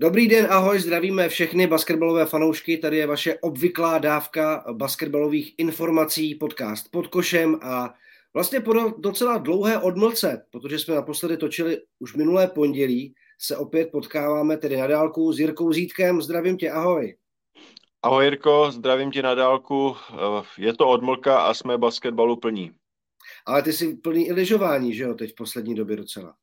[0.00, 2.78] Dobrý den, ahoj, zdravíme všechny basketbalové fanoušky.
[2.78, 7.94] Tady je vaše obvyklá dávka basketbalových informací, podcast pod košem a
[8.34, 14.56] vlastně po docela dlouhé odmlce, protože jsme naposledy točili už minulé pondělí, se opět potkáváme
[14.56, 16.22] tedy na dálku s Jirkou Zítkem.
[16.22, 17.16] Zdravím tě, ahoj.
[18.02, 19.96] Ahoj Jirko, zdravím tě na dálku.
[20.12, 22.72] Eh, je to odmlka a jsme basketbalu plní.
[23.46, 26.34] Ale ty jsi plný i lyžování, že jo, teď v poslední době docela.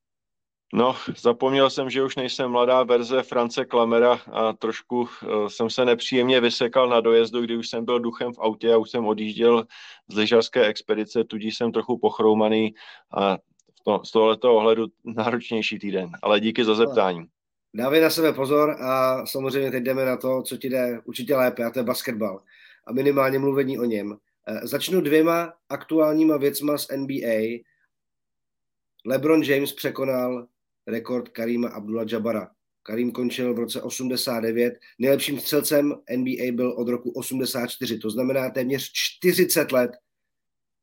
[0.75, 5.07] No, zapomněl jsem, že už nejsem mladá verze France Klamera a trošku uh,
[5.47, 8.89] jsem se nepříjemně vysekal na dojezdu, kdy už jsem byl duchem v autě a už
[8.89, 9.65] jsem odjížděl
[10.07, 12.73] z lyžařské expedice, tudíž jsem trochu pochroumaný
[13.17, 13.37] a
[13.85, 16.09] to, z tohoto ohledu náročnější týden.
[16.21, 17.25] Ale díky za zeptání.
[17.73, 21.63] Dávej na sebe pozor a samozřejmě teď jdeme na to, co ti jde určitě lépe,
[21.63, 22.41] a to je basketbal.
[22.87, 24.17] A minimálně mluvení o něm.
[24.47, 27.63] Eh, začnu dvěma aktuálníma věcma z NBA.
[29.05, 30.47] LeBron James překonal
[30.87, 32.49] rekord Karima Abdullah Jabara.
[32.83, 34.73] Karim končil v roce 89.
[34.99, 39.91] Nejlepším střelcem NBA byl od roku 84, to znamená téměř 40 let.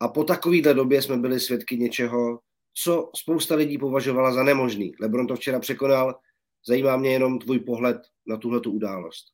[0.01, 2.39] A po takovéhle době jsme byli svědky něčeho,
[2.75, 4.93] co spousta lidí považovala za nemožný.
[5.01, 6.15] LeBron to včera překonal.
[6.67, 9.25] Zajímá mě jenom tvůj pohled na tuhle událost.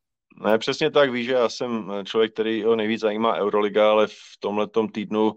[0.44, 4.40] Ne, přesně tak, víš, že já jsem člověk, který ho nejvíc zajímá Euroliga, ale v
[4.40, 5.32] tomhle týdnu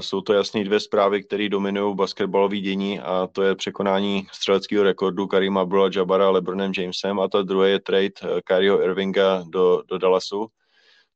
[0.00, 5.26] jsou to jasně dvě zprávy, které dominují basketbalový dění a to je překonání střeleckého rekordu
[5.26, 9.98] Karima Abdullah Jabara LeBronem Jamesem a ta druhé je trade eh, Kyrio Irvinga do, do
[9.98, 10.46] Dallasu.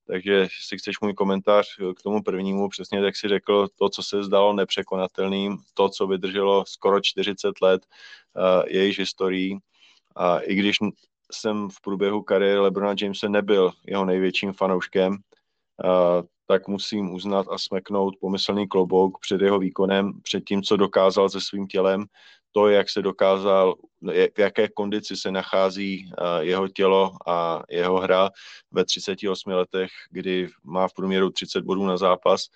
[0.06, 1.66] Takže jestli chceš můj komentář
[1.96, 6.64] k tomu prvnímu, přesně tak si řekl, to, co se zdalo nepřekonatelným, to, co vydrželo
[6.66, 7.86] skoro 40 let
[8.36, 9.58] uh, jejich historií.
[10.16, 10.78] A i když
[11.32, 15.16] jsem v průběhu kariéry Lebrona Jamesa nebyl jeho největším fanouškem,
[16.48, 21.40] tak musím uznat a smeknout pomyslný klobouk před jeho výkonem, před tím, co dokázal se
[21.40, 22.04] svým tělem,
[22.52, 23.74] to, jak se dokázal,
[24.36, 26.10] v jaké kondici se nachází
[26.40, 28.30] jeho tělo a jeho hra
[28.70, 32.46] ve 38 letech, kdy má v průměru 30 bodů na zápas.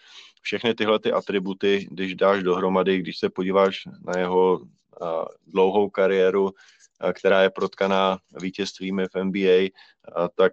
[0.42, 4.60] Všechny tyhle ty atributy, když dáš dohromady, když se podíváš na jeho
[5.46, 6.50] dlouhou kariéru,
[7.12, 9.68] která je protkaná vítězstvími v NBA,
[10.34, 10.52] tak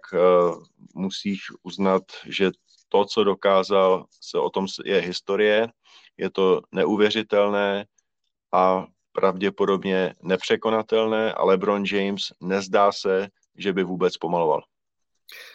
[0.94, 2.50] musíš uznat, že
[2.92, 5.68] to, co dokázal, se o tom je historie,
[6.16, 7.86] je to neuvěřitelné
[8.52, 13.28] a pravděpodobně nepřekonatelné a LeBron James nezdá se,
[13.58, 14.62] že by vůbec pomaloval.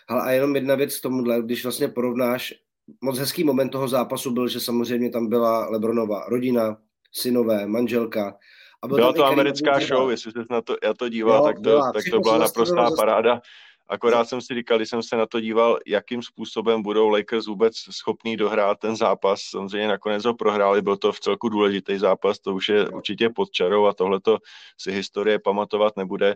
[0.08, 2.54] Ale a jenom jedna věc tomuhle, když vlastně porovnáš,
[3.02, 6.78] moc hezký moment toho zápasu byl, že samozřejmě tam byla Lebronova rodina,
[7.12, 8.38] synové, manželka.
[8.84, 11.56] A byl byla to americká show, jestli se na to, já to díval, jo, tak
[11.56, 13.42] to, byla, tak to byla naprostá paráda.
[13.88, 17.74] Akorát jsem si říkal, když jsem se na to díval, jakým způsobem budou Lakers vůbec
[17.76, 19.42] schopní dohrát ten zápas.
[19.42, 23.52] Samozřejmě nakonec ho prohráli, byl to v celku důležitý zápas, to už je určitě pod
[23.52, 24.38] čarou a tohle to
[24.78, 26.36] si historie pamatovat nebude,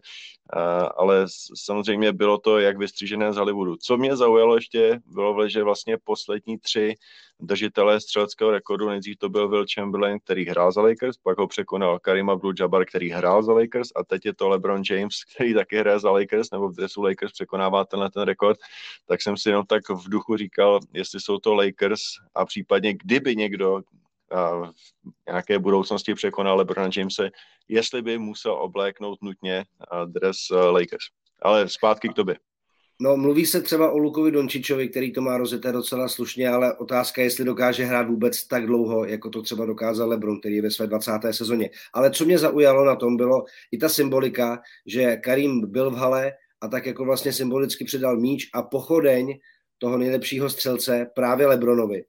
[0.97, 3.75] ale samozřejmě bylo to jak vystřížené z Hollywoodu.
[3.75, 6.95] Co mě zaujalo ještě, bylo, že vlastně poslední tři
[7.39, 8.89] držitelé střeleckého rekordu.
[8.89, 13.09] Nejdřív to byl Will Chamberlain, který hrál za Lakers, pak ho překonal Karim Abdul-Jabbar, který
[13.09, 16.69] hrál za Lakers a teď je to LeBron James, který taky hraje za Lakers, nebo
[16.69, 18.59] v dresu Lakers překonává tenhle ten rekord.
[19.05, 22.01] Tak jsem si jenom tak v duchu říkal, jestli jsou to Lakers
[22.35, 23.81] a případně kdyby někdo
[24.31, 24.73] v
[25.27, 27.29] nějaké budoucnosti překonal LeBron Jamese,
[27.67, 29.65] jestli by musel obléknout nutně
[30.05, 31.05] dres Lakers.
[31.41, 32.35] Ale zpátky k tobě.
[33.01, 37.21] No, mluví se třeba o Lukovi Dončičovi, který to má rozjeté docela slušně, ale otázka
[37.21, 40.71] je, jestli dokáže hrát vůbec tak dlouho, jako to třeba dokázal LeBron, který je ve
[40.71, 41.11] své 20.
[41.31, 41.69] sezóně.
[41.93, 46.33] Ale co mě zaujalo na tom, bylo i ta symbolika, že Karim byl v hale
[46.61, 49.39] a tak jako vlastně symbolicky předal míč a pochodeň
[49.77, 52.03] toho nejlepšího střelce právě Lebronovi.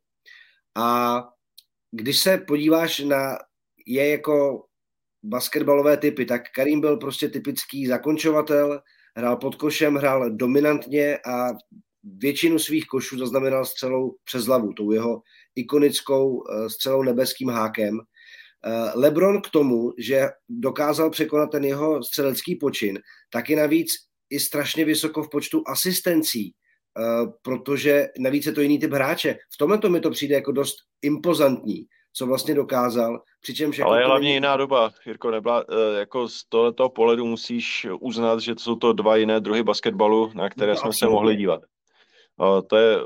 [0.75, 1.21] A
[1.91, 3.39] když se podíváš na
[3.87, 4.65] je jako
[5.23, 8.81] basketbalové typy, tak Karim byl prostě typický zakončovatel,
[9.17, 11.49] hrál pod košem, hrál dominantně a
[12.05, 15.23] většinu svých košů zaznamenal střelou přes hlavu, tou jeho
[15.55, 18.01] ikonickou eh, střelou nebeským hákem.
[18.65, 22.99] Eh, Lebron k tomu, že dokázal překonat ten jeho střelecký počin,
[23.31, 23.91] taky navíc
[24.31, 26.53] i strašně vysoko v počtu asistencí,
[26.99, 29.35] eh, protože navíc je to jiný typ hráče.
[29.55, 33.23] V tomhle to mi to přijde jako dost impozantní co vlastně dokázal.
[33.43, 37.87] Přičemž jako Ale je hlavně jiná doba, Jirko, nebyla, eh, jako z tohoto pohledu musíš
[38.01, 40.99] uznat, že to jsou to dva jiné druhy basketbalu, na které no, jsme absolutně.
[40.99, 41.61] se mohli dívat.
[42.67, 42.99] To je,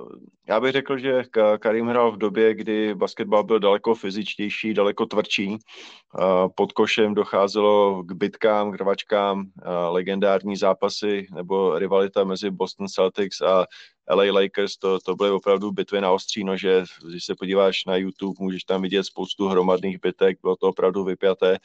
[0.48, 1.22] já bych řekl, že
[1.58, 5.58] Karim hrál v době, kdy basketbal byl daleko fyzičtější, daleko tvrdší.
[6.54, 9.44] Pod košem docházelo k bitkám, k rvačkám,
[9.88, 13.66] legendární zápasy nebo rivalita mezi Boston Celtics a
[14.10, 16.84] LA Lakers, to, to byly opravdu bitvy na ostří nože.
[17.08, 21.58] Když se podíváš na YouTube, můžeš tam vidět spoustu hromadných bitek, bylo to opravdu vypjaté.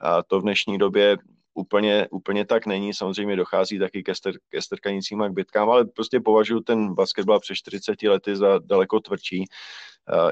[0.00, 1.16] A to v dnešní době
[1.54, 2.94] úplně, úplně tak není.
[2.94, 7.40] Samozřejmě dochází taky ke, str, ke strkanicím a k bitkám, ale prostě považuji ten basketbal
[7.40, 9.44] přes 40 lety za daleko tvrdší.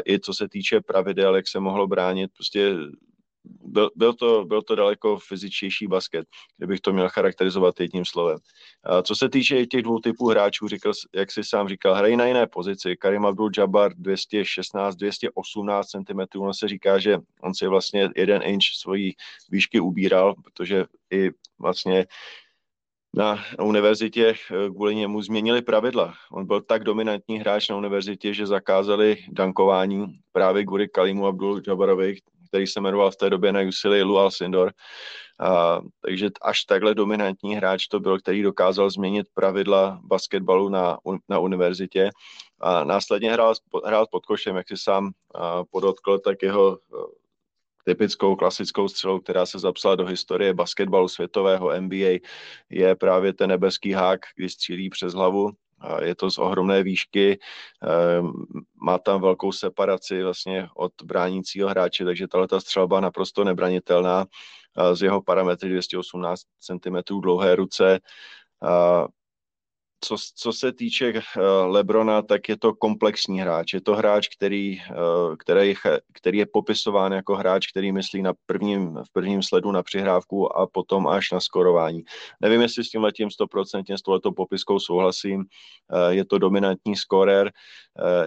[0.06, 2.74] I co se týče pravidel, jak se mohlo bránit, prostě
[3.44, 8.38] byl, byl, to, byl to daleko fyzičtější basket, kdybych to měl charakterizovat jedním slovem.
[8.84, 12.26] A co se týče těch dvou typů hráčů, říkal, jak si sám říkal, hrají na
[12.26, 12.96] jiné pozici.
[12.96, 19.14] Karim Abdul-Jabbar 216, 218 cm, on se říká, že on si vlastně jeden inch svojí
[19.50, 22.06] výšky ubíral, protože i vlastně
[23.16, 26.14] na univerzitě eh, kvůli němu změnili pravidla.
[26.32, 32.16] On byl tak dominantní hráč na univerzitě, že zakázali dankování právě kvůli Kalimu Abdul Jabarovi,
[32.52, 34.72] který se jmenoval v té době na UCLA Lual Sindor.
[35.40, 41.38] A, takže až takhle dominantní hráč to byl, který dokázal změnit pravidla basketbalu na, na
[41.38, 42.10] univerzitě.
[42.60, 43.54] A následně hrál,
[43.84, 45.10] hrál pod košem, jak si sám
[45.70, 46.78] podotkl, tak jeho
[47.84, 52.18] typickou klasickou střelou, která se zapsala do historie basketbalu světového NBA,
[52.70, 55.50] je právě ten nebeský hák, kdy střílí přes hlavu
[56.02, 57.38] je to z ohromné výšky,
[57.82, 58.32] ehm,
[58.82, 64.26] má tam velkou separaci vlastně od bránícího hráče, takže tahle střelba naprosto nebranitelná
[64.92, 68.00] z jeho parametry 218 cm dlouhé ruce
[70.04, 71.22] co, co se týče uh,
[71.66, 73.72] Lebrona, tak je to komplexní hráč.
[73.72, 75.74] Je to hráč, který, uh, který,
[76.12, 80.66] který je popisován jako hráč, který myslí na prvním, v prvním sledu na přihrávku a
[80.66, 82.02] potom až na skorování.
[82.40, 85.38] Nevím, jestli s tím letím 100% s touhletou popiskou souhlasím.
[85.38, 87.52] Uh, je to dominantní skorer,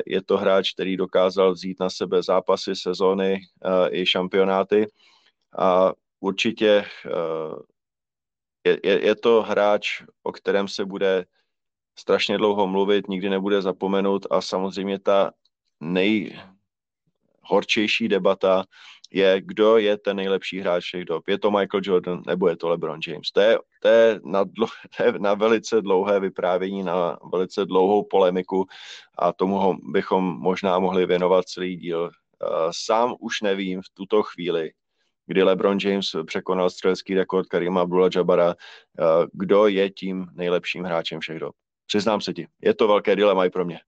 [0.06, 3.40] je to hráč, který dokázal vzít na sebe zápasy, sezóny
[3.92, 4.88] i šampionáty
[5.58, 6.86] a určitě
[8.66, 11.26] je, je, je to hráč, o kterém se bude
[12.00, 15.32] strašně dlouho mluvit, nikdy nebude zapomenout a samozřejmě ta
[15.80, 18.64] nejhorčejší debata
[19.12, 21.28] je, kdo je ten nejlepší hráč všech dob.
[21.28, 23.32] Je to Michael Jordan nebo je to LeBron James.
[23.32, 28.04] To je, to je, na, dlo, to je na velice dlouhé vyprávění, na velice dlouhou
[28.04, 28.66] polemiku
[29.18, 32.10] a tomu ho bychom možná mohli věnovat celý díl.
[32.72, 34.72] Sám už nevím v tuto chvíli,
[35.28, 38.56] kdy LeBron James překonal střelecký rekord Karima Abdullah-Jabara,
[39.34, 41.56] kdo je tím nejlepším hráčem všech dob.
[41.88, 43.80] Přiznám se ti, je to velké dilema i pro mě.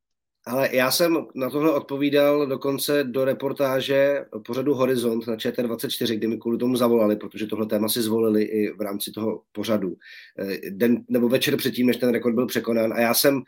[0.47, 6.38] Ale já jsem na tohle odpovídal dokonce do reportáže pořadu Horizont na ČT24, kdy mi
[6.38, 9.95] kvůli tomu zavolali, protože tohle téma si zvolili i v rámci toho pořadu.
[10.39, 12.94] Eh, den nebo večer předtím, než ten rekord byl překonán.
[12.94, 13.41] A já jsem,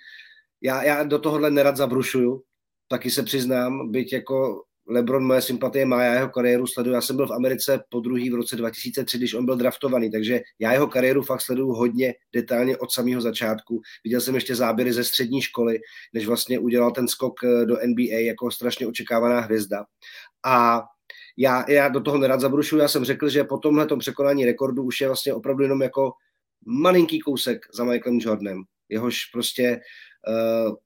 [0.61, 2.43] já, já do tohohle nerad zabrušuju,
[2.87, 6.93] taky se přiznám, byť jako LeBron moje sympatie má, já jeho kariéru sleduju.
[6.93, 10.41] Já jsem byl v Americe po druhý v roce 2003, když on byl draftovaný, takže
[10.59, 13.81] já jeho kariéru fakt sleduju hodně detailně od samého začátku.
[14.03, 15.79] Viděl jsem ještě záběry ze střední školy,
[16.13, 19.85] než vlastně udělal ten skok eh, do NBA jako strašně očekávaná hvězda.
[20.45, 20.81] A
[21.37, 25.01] já, já do toho nerad zabrušuju, já jsem řekl, že po tomhle překonání rekordu už
[25.01, 26.11] je vlastně opravdu jenom jako
[26.65, 28.63] malinký kousek za Michaelem Jordanem.
[28.89, 29.79] Jehož prostě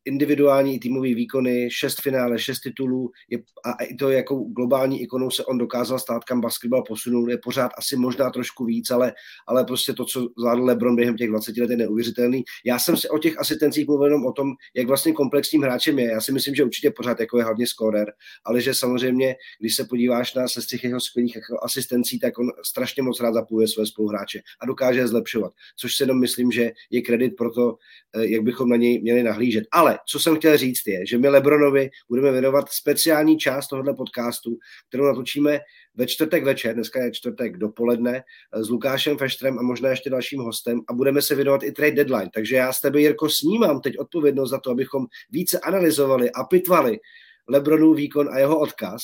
[0.05, 5.29] individuální i týmový výkony, šest finále, šest titulů je, a i to, jakou globální ikonou
[5.29, 9.13] se on dokázal stát, kam basketbal posunul, je pořád asi možná trošku víc, ale,
[9.47, 12.43] ale prostě to, co zvládl LeBron během těch 20 let, je neuvěřitelný.
[12.65, 16.05] Já jsem si o těch asistencích mluvil jenom o tom, jak vlastně komplexním hráčem je.
[16.11, 18.13] Já si myslím, že určitě pořád jako je hlavně scorer,
[18.45, 23.03] ale že samozřejmě, když se podíváš na sestřih jeho skvělých jako asistencí, tak on strašně
[23.03, 25.53] moc rád zapojuje své spoluhráče a dokáže je zlepšovat.
[25.77, 27.77] Což si jenom myslím, že je kredit pro to,
[28.15, 29.63] eh, jak bychom na něj měli nahlížet.
[29.71, 34.57] Ale co jsem chtěl říct je, že my Lebronovi budeme věnovat speciální část tohoto podcastu,
[34.89, 35.59] kterou natočíme
[35.95, 40.81] ve čtvrtek večer, dneska je čtvrtek dopoledne, s Lukášem Feštrem a možná ještě dalším hostem
[40.89, 42.29] a budeme se věnovat i trade deadline.
[42.33, 46.99] Takže já s tebe, Jirko, snímám teď odpovědnost za to, abychom více analyzovali a pitvali
[47.47, 49.01] Lebronův výkon a jeho odkaz.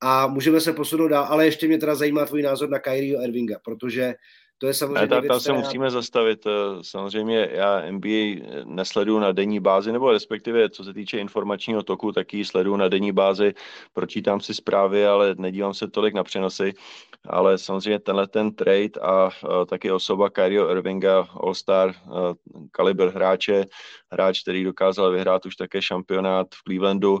[0.00, 3.58] A můžeme se posunout dál, ale ještě mě teda zajímá tvůj názor na Kyrie Irvinga,
[3.64, 4.14] protože
[4.62, 6.46] to je samozřejmě tam, tam se musíme zastavit.
[6.46, 6.50] Eh,
[6.82, 12.34] samozřejmě já NBA nesleduju na denní bázi, nebo respektive co se týče informačního toku, tak
[12.34, 13.54] ji sleduju na denní bázi,
[13.92, 16.72] pročítám si zprávy, ale nedívám se tolik na přenosy.
[17.26, 19.30] Ale samozřejmě tenhle ten trade a, a
[19.64, 21.94] taky osoba Kyrie Irvinga, All-Star,
[22.70, 23.64] kalibr hráče,
[24.12, 27.18] hráč, který dokázal vyhrát už také šampionát v Clevelandu,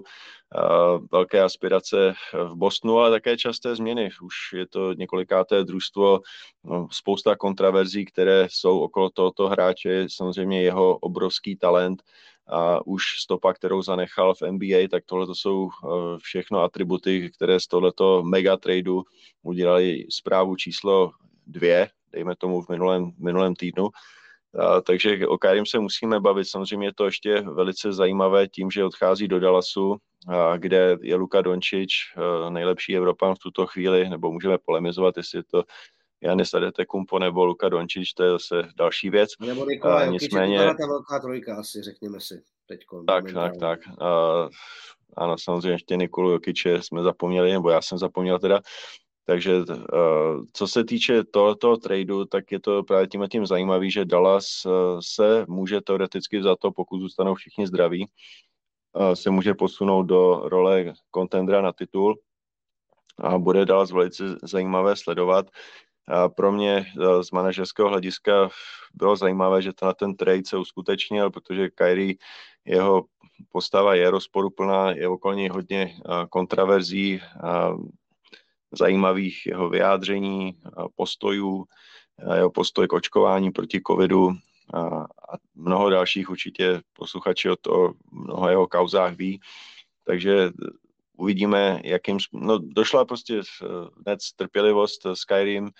[1.12, 4.10] velké aspirace v Bostonu, ale také časté změny.
[4.22, 6.20] Už je to několikáté družstvo,
[6.64, 12.02] no, spousta kontraverzí, které jsou okolo tohoto hráče, samozřejmě jeho obrovský talent
[12.46, 17.60] a už stopa, kterou zanechal v NBA, tak tohle to jsou e, všechno atributy, které
[17.60, 19.02] z tohoto mega tradu
[19.42, 21.12] udělali zprávu číslo
[21.46, 23.88] dvě, dejme tomu v minulém, minulém týdnu.
[24.58, 26.44] A, takže o Karim se musíme bavit.
[26.44, 29.96] Samozřejmě je to ještě velice zajímavé tím, že odchází do Dallasu,
[30.56, 35.42] kde je Luka Dončič, eh, nejlepší Evropan v tuto chvíli, nebo můžeme polemizovat, jestli je
[35.50, 35.62] to
[36.20, 39.30] Janis Adetekumpo nebo Luka Dončič, to je zase další věc.
[39.40, 40.56] Nebo Nikola nicméně...
[40.56, 42.80] je ta velká trojka asi, řekněme si teď.
[43.06, 43.80] Tak, tak, tak.
[43.86, 44.48] Uh,
[45.16, 48.60] ano, samozřejmě ještě Nikolu Jokiče jsme zapomněli, nebo já jsem zapomněl teda.
[49.26, 54.04] Takže uh, co se týče tohoto tradu, tak je to právě tím tím zajímavý, že
[54.04, 58.06] Dallas uh, se může teoreticky za to, pokud zůstanou všichni zdraví,
[58.92, 62.18] uh, se může posunout do role kontendera na titul
[63.18, 65.46] a bude Dallas velice zajímavé sledovat.
[66.08, 66.86] A pro mě
[67.22, 68.48] z manažerského hlediska
[68.94, 72.14] bylo zajímavé, že na ten trade se uskutečnil, protože Kyrie,
[72.64, 73.04] jeho
[73.48, 75.94] postava je rozporuplná, je okolo hodně
[76.30, 77.20] kontraverzí,
[78.72, 80.56] zajímavých jeho vyjádření,
[80.96, 81.64] postojů,
[82.34, 84.32] jeho postoj k očkování proti covidu
[84.74, 85.06] a
[85.54, 89.40] mnoho dalších určitě posluchači o to mnoho jeho kauzách ví.
[90.04, 90.50] Takže
[91.16, 92.18] uvidíme, jakým...
[92.32, 93.40] No, došla prostě
[94.06, 95.70] hned trpělivost Skyrim,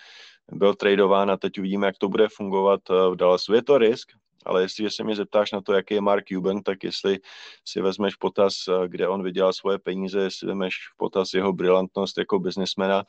[0.51, 3.53] byl tradován a teď uvidíme, jak to bude fungovat v Dallasu.
[3.53, 4.11] Je to risk,
[4.45, 7.19] ale jestliže se mě zeptáš na to, jaký je Mark Cuban, tak jestli
[7.65, 8.53] si vezmeš potaz,
[8.87, 13.03] kde on vydělal svoje peníze, jestli vezmeš potaz jeho brilantnost jako biznesmena,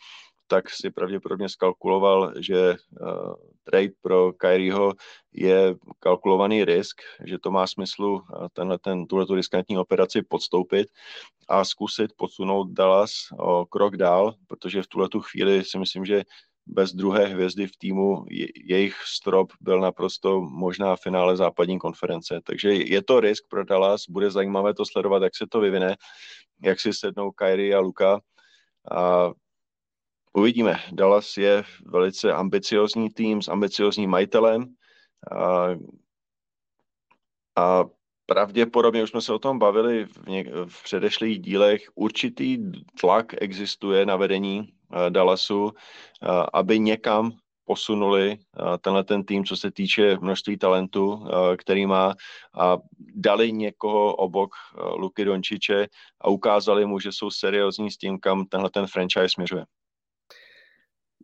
[0.46, 4.92] tak si pravděpodobně skalkuloval, že uh, trade pro Kyrieho
[5.32, 10.88] je kalkulovaný risk, že to má smyslu uh, tenhle, ten, tuhletu riskantní operaci podstoupit
[11.48, 16.22] a zkusit posunout Dallas o krok dál, protože v tuhle chvíli si myslím, že
[16.66, 18.25] bez druhé hvězdy v týmu
[18.64, 22.40] jejich strop byl naprosto možná finále západní konference.
[22.44, 25.97] Takže je to risk pro Dallas, bude zajímavé to sledovat, jak se to vyvine,
[26.62, 28.21] jak si sednou Kyrie a Luka.
[28.90, 29.30] A
[30.33, 30.80] uvidíme.
[30.92, 34.75] Dallas je velice ambiciozní tým s ambiciozním majitelem
[35.30, 35.68] a,
[37.56, 37.85] a
[38.26, 42.59] pravděpodobně, už jsme se o tom bavili v, něk- v předešlých dílech, určitý
[43.00, 44.73] tlak existuje na vedení
[45.08, 47.32] Dallasu, eh, aby někam
[47.64, 51.26] posunuli eh, tenhle ten tým, co se týče množství talentu,
[51.58, 52.14] který má
[52.54, 52.78] a
[53.14, 54.50] dali někoho obok
[54.96, 55.88] Luky Dončiče
[56.20, 59.64] a ukázali mu, že jsou seriózní s tím, kam tenhle ten franchise směřuje.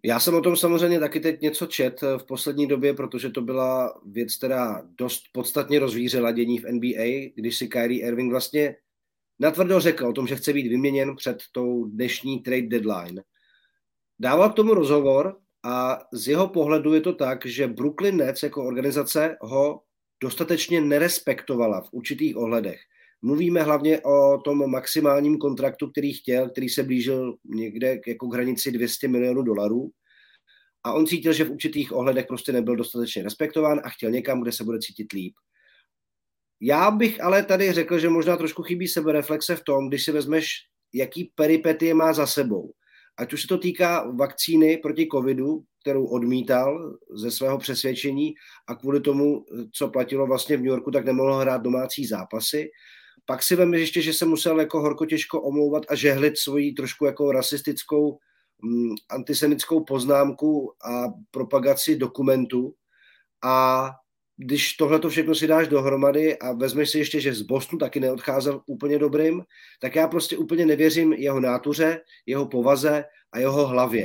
[0.05, 4.01] Já jsem o tom samozřejmě taky teď něco čet v poslední době, protože to byla
[4.07, 8.77] věc, která dost podstatně rozvířila dění v NBA, když si Kyrie Irving vlastně
[9.39, 13.23] natvrdo řekl o tom, že chce být vyměněn před tou dnešní trade deadline
[14.21, 18.65] dával k tomu rozhovor a z jeho pohledu je to tak, že Brooklyn Nets jako
[18.65, 19.83] organizace ho
[20.23, 22.81] dostatečně nerespektovala v určitých ohledech.
[23.23, 28.73] Mluvíme hlavně o tom maximálním kontraktu, který chtěl, který se blížil někde jako k hranici
[28.73, 29.91] 200 milionů dolarů.
[30.85, 34.53] A on cítil, že v určitých ohledech prostě nebyl dostatečně respektován a chtěl někam, kde
[34.53, 35.35] se bude cítit líp.
[36.61, 40.49] Já bych ale tady řekl, že možná trošku chybí sebereflexe v tom, když si vezmeš,
[40.95, 42.73] jaký peripetie má za sebou
[43.21, 48.35] ať už se to týká vakcíny proti covidu, kterou odmítal ze svého přesvědčení
[48.67, 52.71] a kvůli tomu, co platilo vlastně v New Yorku, tak nemohl hrát domácí zápasy.
[53.25, 57.05] Pak si veme ještě, že se musel jako horko těžko omlouvat a žehlit svoji trošku
[57.05, 58.19] jako rasistickou
[58.63, 62.75] mm, antisemickou poznámku a propagaci dokumentu.
[63.45, 63.91] A
[64.43, 68.01] když tohle to všechno si dáš dohromady a vezmeš si ještě, že z Bostonu taky
[68.01, 69.43] neodcházel úplně dobrým,
[69.81, 74.05] tak já prostě úplně nevěřím jeho nátuře, jeho povaze a jeho hlavě.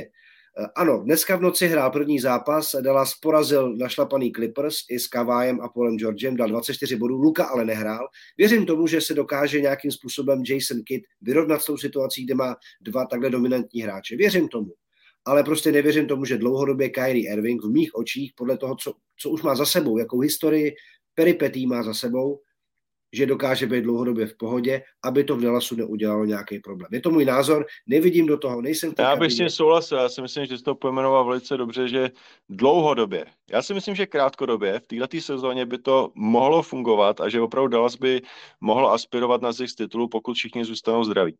[0.58, 5.60] Eh, ano, dneska v noci hrál první zápas, Dallas porazil našlapaný Clippers i s Kavájem
[5.60, 8.08] a Paulem Georgem, dal 24 bodů, Luka ale nehrál.
[8.38, 12.56] Věřím tomu, že se dokáže nějakým způsobem Jason Kidd vyrovnat s tou situací, kde má
[12.80, 14.16] dva takhle dominantní hráče.
[14.16, 14.72] Věřím tomu
[15.26, 19.30] ale prostě nevěřím tomu, že dlouhodobě Kyrie Irving v mých očích, podle toho, co, co
[19.30, 20.74] už má za sebou, jakou historii
[21.14, 22.40] peripetí má za sebou,
[23.12, 26.88] že dokáže být dlouhodobě v pohodě, aby to v Dallasu neudělalo nějaký problém.
[26.92, 28.92] Je to můj názor, nevidím do toho, nejsem...
[28.98, 32.10] Já bych s tím souhlasil, já si myslím, že jsi to pojmenoval velice dobře, že
[32.48, 37.40] dlouhodobě, já si myslím, že krátkodobě v této sezóně by to mohlo fungovat a že
[37.40, 38.22] opravdu Dallas by
[38.60, 41.36] mohl aspirovat na zisk titulu, pokud všichni zůstanou zdraví.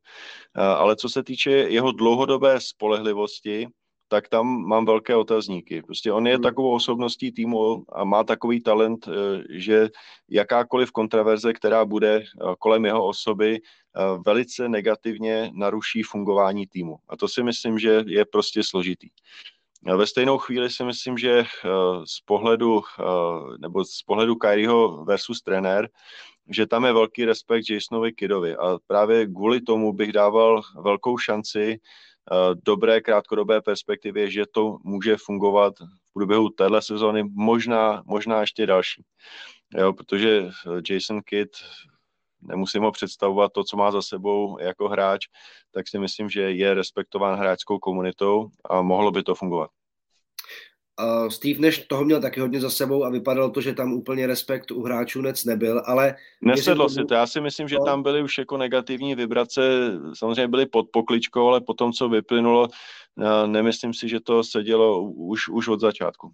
[0.54, 3.66] Ale co se týče jeho dlouhodobé spolehlivosti,
[4.08, 5.82] tak tam mám velké otazníky.
[5.82, 6.42] Prostě on je hmm.
[6.42, 9.88] takovou osobností týmu a má takový talent, eh, že
[10.30, 16.96] jakákoliv kontraverze, která bude eh, kolem jeho osoby, eh, velice negativně naruší fungování týmu.
[17.08, 19.08] A to si myslím, že je prostě složitý.
[19.96, 21.44] Ve stejnou chvíli si myslím, že
[22.04, 22.82] z pohledu,
[23.58, 25.88] nebo z pohledu Kyrieho versus trenér,
[26.50, 31.78] že tam je velký respekt Jasonovi Kidovi a právě kvůli tomu bych dával velkou šanci
[32.64, 39.04] dobré krátkodobé perspektivě, že to může fungovat v průběhu téhle sezóny, možná, možná ještě další.
[39.75, 41.50] Jo, protože eh, Jason Kidd,
[42.42, 45.26] nemusím ho představovat to, co má za sebou jako hráč,
[45.75, 49.71] tak si myslím, že je respektován hráčskou komunitou a mohlo by to fungovat.
[51.05, 54.26] Uh, Steve Nash toho měl taky hodně za sebou a vypadalo to, že tam úplně
[54.26, 56.17] respekt u hráčů nec nebyl, ale...
[56.43, 57.85] Nesedlo si to, já si myslím, že no.
[57.85, 62.69] tam byly už jako negativní vibrace, samozřejmě byly pod pokličkou, ale potom, co vyplynulo,
[63.47, 66.33] nemyslím si, že to sedělo už, už od začátku.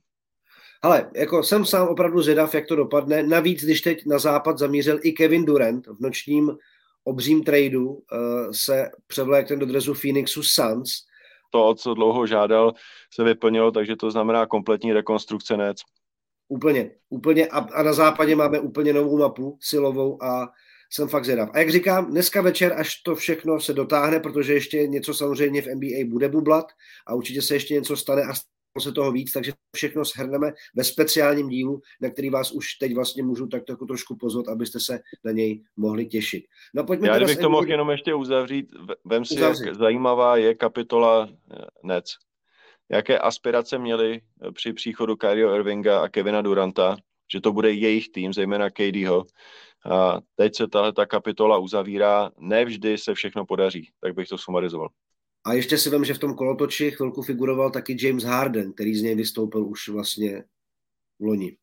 [0.83, 3.23] Ale jako jsem sám opravdu zvědav, jak to dopadne.
[3.23, 6.57] Navíc, když teď na západ zamířil i Kevin Durant v nočním
[7.04, 8.00] obřím tradu, uh,
[8.50, 10.90] se převlékl do drezu Phoenixu Suns,
[11.52, 12.75] to, o co dlouho žádal,
[13.14, 15.76] se vyplnilo, takže to znamená kompletní rekonstrukce NEC.
[16.49, 20.49] Úplně, úplně a, a na západě máme úplně novou mapu silovou a
[20.92, 21.49] jsem fakt zvědav.
[21.52, 25.66] A jak říkám, dneska večer, až to všechno se dotáhne, protože ještě něco samozřejmě v
[25.66, 26.66] NBA bude bublat
[27.06, 28.32] a určitě se ještě něco stane a
[28.80, 33.22] se toho víc, takže všechno shrneme ve speciálním dílu, na který vás už teď vlastně
[33.22, 36.44] můžu tak jako trošku pozvat, abyste se na něj mohli těšit.
[36.74, 38.66] No, pojďme Já bych to mohl jenom ještě uzavřít,
[39.04, 39.66] vem si, uzavřít.
[39.66, 42.04] jak zajímavá je kapitola eh, NEC.
[42.90, 46.96] Jaké aspirace měli eh, při příchodu Kyrie Irvinga a Kevina Duranta,
[47.32, 49.24] že to bude jejich tým, zejména KDho.
[49.90, 54.88] A teď se tahle ta kapitola uzavírá, nevždy se všechno podaří, tak bych to sumarizoval.
[55.44, 59.02] A ještě si vím, že v tom kolotoči chvilku figuroval taky James Harden, který z
[59.02, 60.44] něj vystoupil už vlastně
[61.18, 61.56] v loni.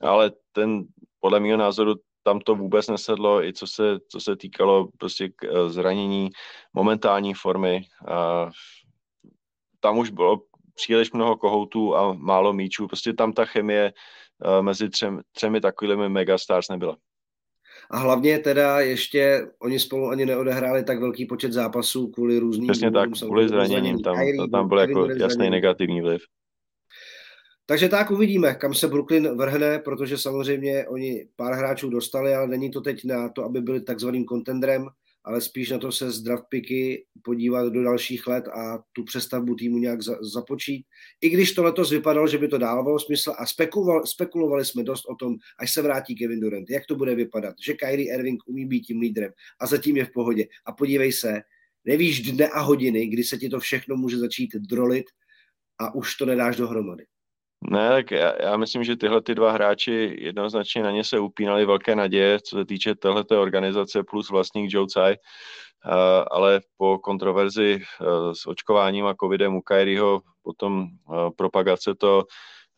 [0.00, 0.84] Ale ten,
[1.20, 5.70] podle mého názoru, tam to vůbec nesedlo, i co se, co se týkalo prostě eh,
[5.70, 6.30] zranění,
[6.72, 7.82] momentální formy.
[8.08, 8.50] A
[9.80, 10.42] tam už bylo
[10.74, 12.86] příliš mnoho kohoutů a málo míčů.
[12.86, 16.96] Prostě tam ta chemie eh, mezi třem, třemi takovými megastars nebyla.
[17.90, 22.68] A hlavně teda ještě oni spolu ani neodehráli tak velký počet zápasů kvůli různým...
[22.68, 24.16] Přesně tak, kvůli zraněním, tam,
[24.52, 26.22] tam byl jako jasný negativní vliv.
[27.66, 32.70] Takže tak uvidíme, kam se Brooklyn vrhne, protože samozřejmě oni pár hráčů dostali, ale není
[32.70, 34.88] to teď na to, aby byli takzvaným kontendrem
[35.26, 39.54] ale spíš na to se z draft picky podívat do dalších let a tu přestavbu
[39.54, 40.86] týmu nějak za, započít.
[41.20, 45.04] I když to letos vypadalo, že by to dávalo smysl a spekulovali, spekulovali jsme dost
[45.04, 48.66] o tom, až se vrátí Kevin Durant, jak to bude vypadat, že Kyrie Irving umí
[48.66, 50.44] být tím lídrem a zatím je v pohodě.
[50.66, 51.40] A podívej se,
[51.84, 55.06] nevíš dne a hodiny, kdy se ti to všechno může začít drolit
[55.78, 57.04] a už to nedáš dohromady.
[57.70, 61.66] Ne, tak já, já myslím, že tyhle ty dva hráči jednoznačně na ně se upínali
[61.66, 65.16] velké naděje, co se týče téhleté organizace plus vlastník Joe Tsai,
[66.30, 72.24] ale po kontroverzi uh, s očkováním a covidem u Kyrieho, potom uh, propagace to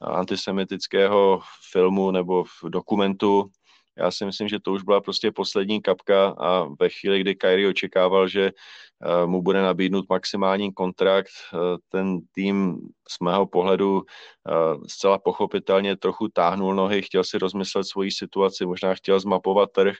[0.01, 1.40] antisemitického
[1.72, 3.51] filmu nebo dokumentu
[3.98, 7.68] já si myslím, že to už byla prostě poslední kapka a ve chvíli, kdy Kyrie
[7.68, 11.58] očekával, že eh, mu bude nabídnut maximální kontrakt, eh,
[11.88, 14.52] ten tým z mého pohledu eh,
[14.87, 19.96] zcela pochopitelně trochu táhnul nohy, chtěl si rozmyslet svoji situaci, možná chtěl zmapovat trh,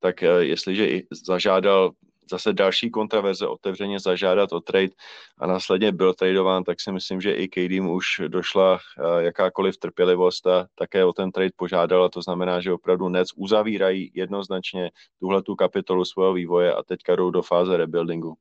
[0.00, 1.90] tak jestliže i zažádal
[2.30, 4.92] zase další kontraverze otevřeně zažádat o trade
[5.38, 10.46] a následně byl tradován, tak si myslím, že i KD už došla eh, jakákoliv trpělivost
[10.46, 12.08] a také o ten trade požádala.
[12.08, 17.30] To znamená, že opravdu Nets uzavírají jednoznačně tuhle tu kapitolu svého vývoje a teďka jdou
[17.30, 18.36] do fáze rebuildingu.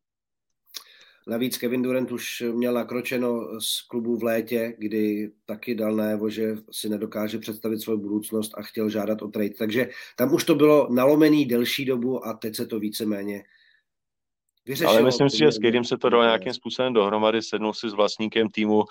[1.28, 6.56] Navíc Kevin Durant už měl nakročeno z klubu v létě, kdy taky dal najevo, že
[6.72, 9.54] si nedokáže představit svou budoucnost a chtěl žádat o trade.
[9.58, 13.44] Takže tam už to bylo nalomený delší dobu a teď se to víceméně
[14.66, 14.92] vyřešilo.
[14.92, 17.94] Ale myslím si, že s Kedem se to dalo nějakým způsobem dohromady, sednul si s
[17.94, 18.84] vlastníkem týmu,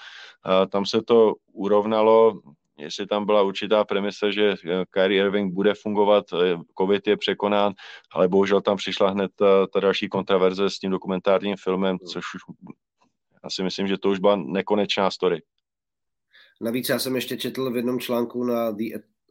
[0.70, 2.40] tam se to urovnalo,
[2.80, 7.72] jestli tam byla určitá premisa, že eh, Kyrie Irving bude fungovat, eh, covid je překonán,
[8.12, 12.08] ale bohužel tam přišla hned ta, ta další kontraverze s tím dokumentárním filmem, hmm.
[12.08, 12.42] což už
[13.44, 15.42] já si myslím, že to už byla nekonečná story.
[16.60, 18.84] Navíc já jsem ještě četl v jednom článku na The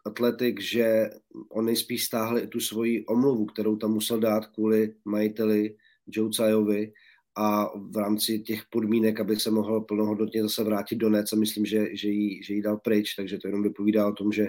[0.06, 1.10] Athletic, že
[1.50, 5.76] on nejspíš stáhl i tu svoji omluvu, kterou tam musel dát kvůli majiteli
[6.12, 6.92] Joe Cajovi
[7.38, 11.66] a v rámci těch podmínek, aby se mohl plnohodnotně zase vrátit do Nec a myslím,
[11.66, 14.48] že, že, jí, že jí dal pryč, takže to jenom vypovídá o tom, že,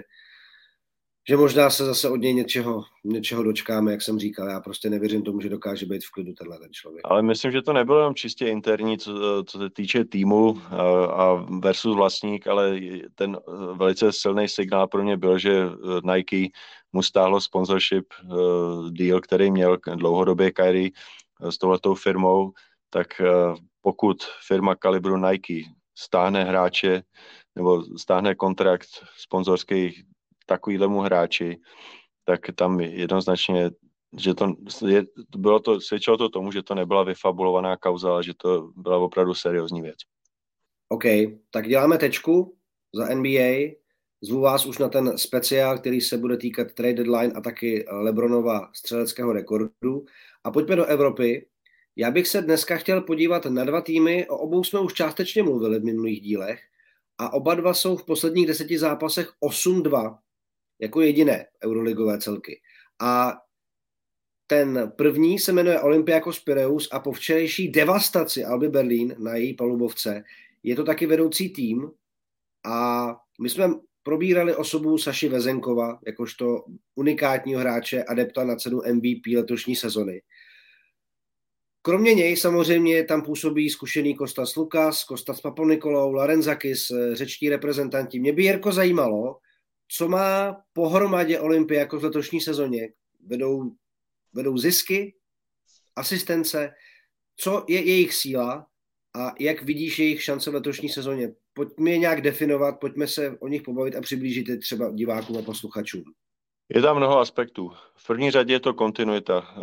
[1.29, 5.23] že možná se zase od něj něčeho, něčeho dočkáme, jak jsem říkal, já prostě nevěřím
[5.23, 7.01] tomu, že dokáže být v klidu tenhle ten člověk.
[7.03, 11.45] Ale myslím, že to nebylo jenom čistě interní, co, co se týče týmu a, a
[11.59, 12.79] versus vlastník, ale
[13.15, 13.37] ten
[13.75, 15.65] velice silný signál pro mě byl, že
[16.13, 16.47] Nike
[16.93, 18.05] mu stáhlo sponsorship
[18.89, 20.89] deal, který měl dlouhodobě Kyrie
[21.49, 22.51] s touhletou firmou,
[22.89, 25.63] tak eh, pokud firma kalibru Nike
[25.97, 27.03] stáhne hráče
[27.55, 30.03] nebo stáhne kontrakt sponzorský
[30.45, 31.59] takovýhlemu hráči,
[32.25, 33.71] tak tam jednoznačně,
[34.17, 34.55] že to,
[34.87, 35.03] je,
[35.37, 39.33] bylo to, svědčilo to tomu, že to nebyla vyfabulovaná kauza, ale že to byla opravdu
[39.33, 39.97] seriózní věc.
[40.89, 41.03] OK,
[41.51, 42.57] tak děláme tečku
[42.93, 43.81] za NBA.
[44.23, 48.69] Zvu vás už na ten speciál, který se bude týkat trade deadline a taky Lebronova
[48.73, 50.05] střeleckého rekordu.
[50.43, 51.47] A pojďme do Evropy.
[51.95, 55.79] Já bych se dneska chtěl podívat na dva týmy, o obou jsme už částečně mluvili
[55.79, 56.61] v minulých dílech,
[57.17, 60.17] a oba dva jsou v posledních deseti zápasech 8-2
[60.79, 62.61] jako jediné euroligové celky.
[62.99, 63.33] A
[64.47, 70.23] ten první se jmenuje Olympiakos Pireus a po včerejší devastaci Alby Berlín na její palubovce
[70.63, 71.91] je to taky vedoucí tým
[72.65, 73.07] a
[73.41, 73.69] my jsme
[74.03, 80.21] probírali osobu Saši Vezenkova jakožto unikátního hráče adepta na cenu MVP letošní sezony.
[81.81, 88.19] Kromě něj samozřejmě tam působí zkušený Kostas Lukas, Kostas Paponikolou, Larenzakis, řečtí reprezentanti.
[88.19, 89.37] Mě by Jirko zajímalo,
[89.87, 91.39] co má pohromadě
[91.71, 92.89] jako v letošní sezóně.
[93.25, 93.71] Vedou,
[94.33, 95.15] vedou zisky,
[95.95, 96.73] asistence,
[97.35, 98.67] co je jejich síla
[99.13, 101.33] a jak vidíš jejich šance v letošní sezóně.
[101.53, 105.41] Pojďme je nějak definovat, pojďme se o nich pobavit a přiblížit je třeba divákům a
[105.41, 106.03] posluchačům.
[106.75, 107.71] Je tam mnoho aspektů.
[107.95, 109.55] V první řadě je to kontinuita.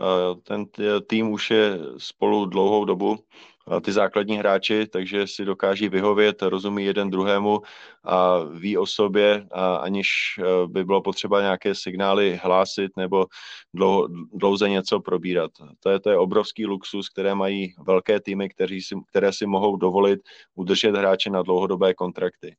[0.42, 0.66] Ten
[1.06, 3.18] tým už je spolu dlouhou dobu,
[3.82, 7.60] ty základní hráči, takže si dokáží vyhovět, rozumí jeden druhému
[8.04, 13.26] a ví o sobě, a aniž e, by bylo potřeba nějaké signály hlásit nebo
[13.74, 15.50] dlouho, dlouze něco probírat.
[15.80, 19.76] To je, to je obrovský luxus, které mají velké týmy, kteří si, které si mohou
[19.76, 20.20] dovolit
[20.54, 22.56] udržet hráče na dlouhodobé kontrakty.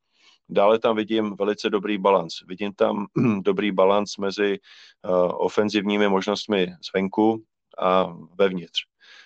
[0.50, 2.34] Dále tam vidím velice dobrý balans.
[2.48, 3.06] Vidím tam
[3.42, 4.60] dobrý balans mezi
[5.06, 7.44] uh, ofenzivními možnostmi zvenku
[7.80, 8.80] a vevnitř.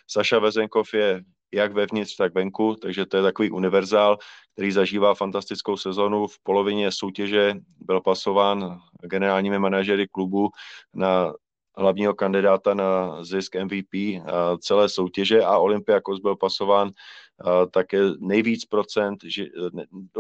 [0.08, 4.18] Saša Vezenkov je jak vevnitř, tak venku, takže to je takový univerzál,
[4.54, 6.28] který zažívá fantastickou sezonu.
[6.28, 10.50] V polovině soutěže byl pasován generálními manažery klubu
[10.94, 11.34] na
[11.78, 14.24] hlavního kandidáta na zisk MVP
[14.60, 16.92] celé soutěže a Olympiakos byl pasován
[17.72, 19.46] také nejvíc procent, že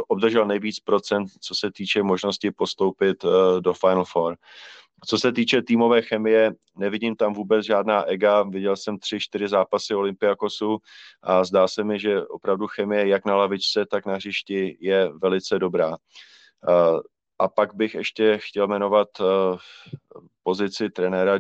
[0.07, 3.27] obdržel nejvíc procent, co se týče možnosti postoupit e,
[3.61, 4.35] do Final Four.
[5.07, 8.43] Co se týče týmové chemie, nevidím tam vůbec žádná ega.
[8.43, 10.77] Viděl jsem tři, čtyři zápasy Olympiakosu
[11.23, 15.59] a zdá se mi, že opravdu chemie jak na lavičce, tak na hřišti je velice
[15.59, 15.97] dobrá.
[17.39, 19.57] A pak bych ještě chtěl jmenovat uh,
[20.43, 21.37] pozici trenéra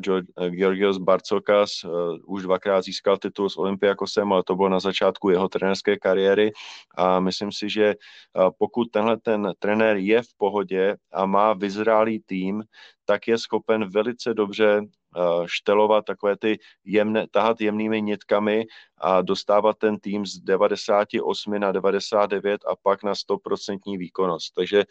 [0.49, 1.83] Georgios Barcokas.
[1.83, 6.51] Uh, už dvakrát získal titul s Olympiakosem, ale to bylo na začátku jeho trenerské kariéry.
[6.97, 12.19] A myslím si, že uh, pokud tenhle ten trenér je v pohodě a má vyzrálý
[12.19, 12.63] tým,
[13.05, 14.81] tak je schopen velice dobře
[15.17, 18.65] Eh, štelovat takové ty jemné, tahat jemnými nitkami
[18.97, 24.53] a dostávat ten tým z 98 na 99 a pak na 100% výkonnost.
[24.53, 24.83] Takže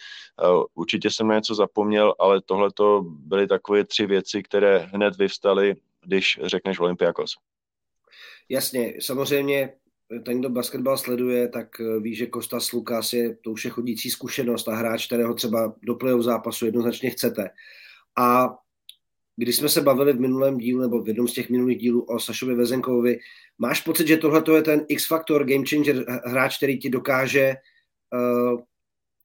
[0.42, 5.16] uh, určitě jsem na něco zapomněl, ale tohle to byly takové tři věci, které hned
[5.16, 5.74] vyvstaly,
[6.06, 7.30] když řekneš Olympiakos.
[8.48, 9.72] Jasně, samozřejmě
[10.24, 14.10] ten, kdo basketbal sleduje, tak eh, ví, že Kostas Lukas je to už je chodící
[14.10, 17.50] zkušenost a hráč, kterého třeba do play zápasu jednoznačně chcete.
[18.18, 18.58] A
[19.36, 22.18] když jsme se bavili v minulém dílu nebo v jednom z těch minulých dílů o
[22.18, 23.18] Sašovi Vezenkovi,
[23.58, 27.54] máš pocit, že tohle je ten X-faktor, game changer, hráč, který ti dokáže
[28.12, 28.60] uh,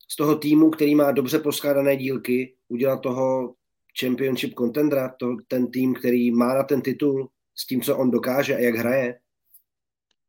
[0.08, 3.56] z toho týmu, který má dobře poskládané dílky, udělat toho
[4.00, 8.56] championship contendera, to, ten tým, který má na ten titul s tím, co on dokáže
[8.56, 9.20] a jak hraje?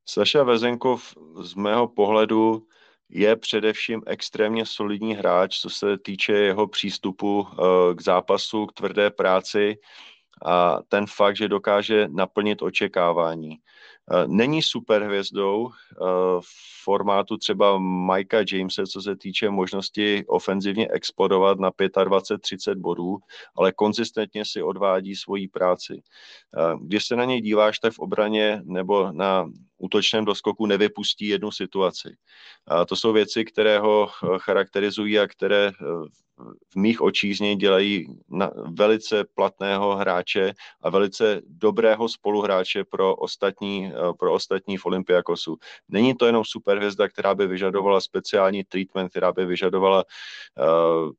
[0.08, 2.66] Saša Vezenkov z mého pohledu
[3.10, 9.10] je především extrémně solidní hráč, co se týče jeho přístupu eh, k zápasu, k tvrdé
[9.10, 9.78] práci
[10.44, 13.56] a ten fakt, že dokáže naplnit očekávání.
[14.10, 15.94] Eh, není superhvězdou eh,
[16.40, 23.16] v formátu třeba Mikea Jamesa, co se týče možnosti ofenzivně explodovat na 25-30 bodů,
[23.56, 26.02] ale konzistentně si odvádí svoji práci.
[26.80, 29.46] Když se na něj díváš, tak v obraně nebo na
[29.78, 32.16] útočném doskoku nevypustí jednu situaci.
[32.66, 35.72] A to jsou věci, které ho eh, charakterizují a které eh,
[36.68, 43.16] v mých očích z něj dělají na velice platného hráče a velice dobrého spoluhráče pro
[43.16, 45.56] ostatní, eh, pro ostatní v Olympiakosu.
[45.88, 51.12] Není to jenom superhvězda, která by vyžadovala speciální treatment, která by vyžadovala uh,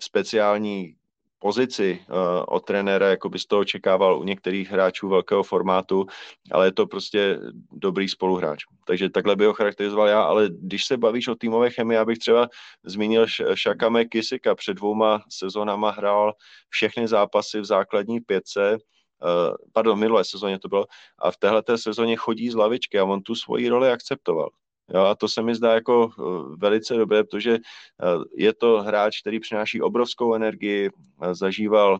[0.00, 0.97] speciální
[1.38, 2.16] pozici uh,
[2.48, 6.06] od trenéra, jako bys to očekával u některých hráčů velkého formátu,
[6.52, 7.38] ale je to prostě
[7.72, 8.64] dobrý spoluhráč.
[8.86, 12.18] Takže takhle by ho charakterizoval já, ale když se bavíš o týmové chemii, já bych
[12.18, 12.48] třeba
[12.84, 14.54] zmínil Šakame Kisika.
[14.54, 16.32] Před dvouma sezónama hrál
[16.68, 20.86] všechny zápasy v základní pětce, uh, pardon, minulé sezóně to bylo,
[21.18, 24.48] a v téhle sezóně chodí z lavičky a on tu svoji roli akceptoval.
[24.94, 26.22] Jo, a to se mi zdá jako eh,
[26.56, 30.90] velice dobré, protože eh, je to hráč, který přináší obrovskou energii,
[31.22, 31.98] eh, zažíval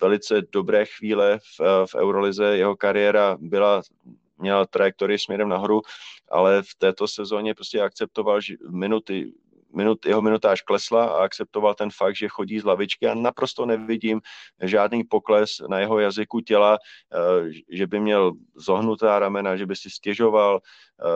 [0.00, 3.82] velice dobré chvíle v, v Eurolize, jeho kariéra byla
[4.38, 5.82] měla trajektorii směrem nahoru,
[6.30, 9.32] ale v této sezóně prostě akceptoval minuty,
[9.74, 13.06] minut, jeho minutáž klesla a akceptoval ten fakt, že chodí z lavičky.
[13.06, 14.20] A naprosto nevidím
[14.62, 16.78] žádný pokles na jeho jazyku těla,
[17.68, 20.60] že by měl zohnutá ramena, že by si stěžoval,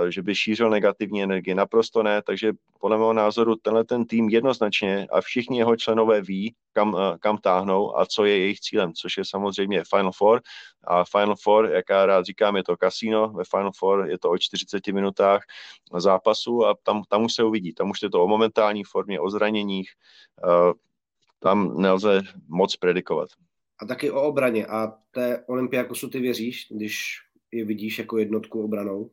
[0.08, 1.54] že by šířil negativní energii.
[1.54, 6.54] Naprosto ne, takže podle mého názoru tenhle ten tým jednoznačně a všichni jeho členové ví,
[6.72, 10.40] kam, kam táhnou a co je jejich cílem, což je samozřejmě Final Four.
[10.84, 14.30] A Final Four, jak já rád říkám, je to kasino, ve Final Four je to
[14.30, 15.42] o 40 minutách
[15.96, 17.72] zápasu a tam, tam už se uvidí.
[17.72, 19.90] Tam už je to o momentální formě, o zraněních,
[21.38, 23.28] tam nelze moc predikovat.
[23.80, 24.66] A taky o obraně.
[24.66, 27.18] A té Olympiakosu ty věříš, když
[27.52, 29.10] je vidíš jako jednotku obranou?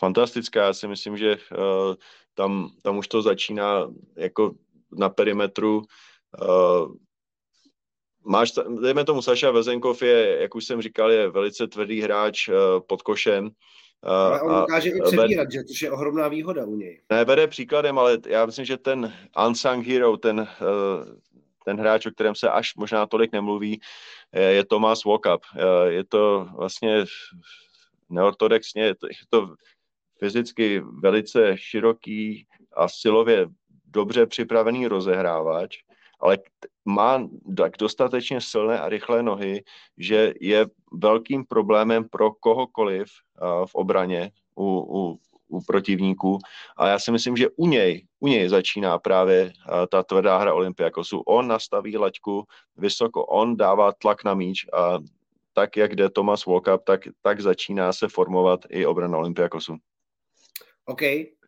[0.00, 1.94] Fantastická, já si myslím, že uh,
[2.34, 4.52] tam, tam už to začíná jako
[4.92, 5.82] na perimetru.
[6.42, 6.94] Uh,
[8.24, 12.54] máš, dejme tomu, Saša Vezenkov je, jak už jsem říkal, je velice tvrdý hráč uh,
[12.88, 13.50] pod košem.
[14.02, 17.00] Ale on dokáže i přebírat, že, což je ohromná výhoda u něj.
[17.10, 19.14] Ne, vede příkladem, ale já myslím, že ten
[19.46, 20.48] unsung hero, ten,
[21.64, 23.80] ten hráč, o kterém se až možná tolik nemluví,
[24.32, 25.40] je Thomas Walkup.
[25.86, 27.04] Je to vlastně
[28.08, 29.54] neortodoxně, je to, je to
[30.18, 33.46] fyzicky velice široký a silově
[33.86, 35.78] dobře připravený rozehrávač,
[36.20, 36.38] ale
[36.84, 39.64] má tak dostatečně silné a rychlé nohy,
[39.98, 43.06] že je velkým problémem pro kohokoliv
[43.66, 46.38] v obraně u, u, u protivníků.
[46.76, 49.52] A já si myslím, že u něj, u něj začíná právě
[49.90, 51.20] ta tvrdá hra Olympiakosu.
[51.20, 52.44] On nastaví laťku
[52.76, 54.98] vysoko, on dává tlak na míč a
[55.52, 59.76] tak, jak jde Thomas Walkup, tak, tak začíná se formovat i obrana Olympiakosu.
[60.88, 61.00] OK,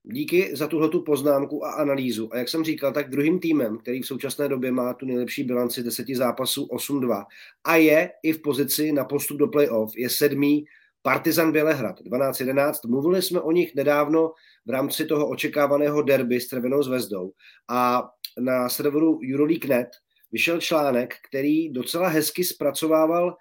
[0.03, 2.35] díky za tuhle tu poznámku a analýzu.
[2.35, 5.83] A jak jsem říkal, tak druhým týmem, který v současné době má tu nejlepší bilanci
[5.83, 7.24] deseti zápasů 8-2
[7.64, 10.64] a je i v pozici na postup do playoff, je sedmý
[11.03, 12.88] Partizan Bělehrad 12-11.
[12.88, 14.33] Mluvili jsme o nich nedávno
[14.66, 17.33] v rámci toho očekávaného derby s Trvenou zvezdou
[17.68, 18.09] a
[18.40, 19.88] na serveru Euroleague.net
[20.33, 23.37] vyšel článek, který docela hezky zpracovával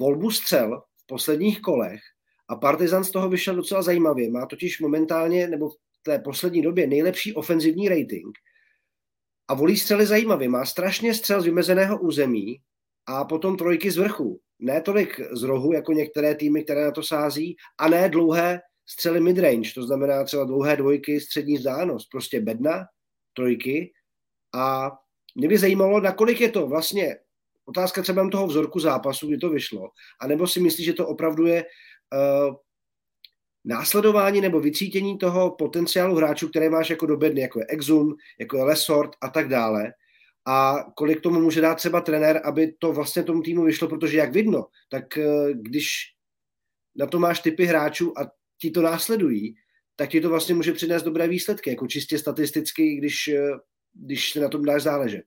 [0.00, 2.00] volbu střel v posledních kolech
[2.48, 4.30] a Partizan z toho vyšel docela zajímavě.
[4.30, 8.38] Má totiž momentálně, nebo v té poslední době, nejlepší ofenzivní rating
[9.48, 10.48] a volí střely zajímavě.
[10.48, 12.60] Má strašně střel z vymezeného území
[13.06, 14.40] a potom trojky z vrchu.
[14.58, 19.20] Ne tolik z rohu, jako některé týmy, které na to sází, a ne dlouhé střely
[19.20, 22.84] midrange, to znamená třeba dlouhé dvojky, střední vzdálenost, prostě bedna,
[23.36, 23.92] trojky.
[24.54, 24.90] A
[25.34, 27.16] mě by zajímalo, nakolik je to vlastně
[27.64, 31.64] otázka třeba toho vzorku zápasu, kdy to vyšlo, anebo si myslíš, že to opravdu je
[33.64, 38.56] následování nebo vycítění toho potenciálu hráčů, které máš jako do bedny, jako je Exum, jako
[38.56, 39.92] je Lesort a tak dále,
[40.48, 44.32] a kolik tomu může dát třeba trenér, aby to vlastně tomu týmu vyšlo, protože jak
[44.32, 45.88] vidno, tak eh, když
[46.96, 49.54] na to máš typy hráčů a ti to následují,
[49.96, 53.50] tak ti to vlastně může přinést dobré výsledky, jako čistě statisticky, když, eh,
[53.92, 55.24] když se na tom dáš záležet.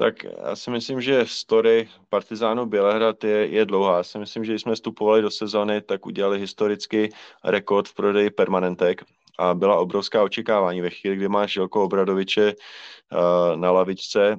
[0.00, 3.96] Tak já si myslím, že story Partizánu Bělehrad je, je dlouhá.
[3.96, 7.08] Já si myslím, že když jsme vstupovali do sezony, tak udělali historicky
[7.44, 9.04] rekord v prodeji permanentek
[9.38, 10.80] a byla obrovská očekávání.
[10.80, 14.36] Ve chvíli, kdy máš Želko Obradoviče uh, na lavičce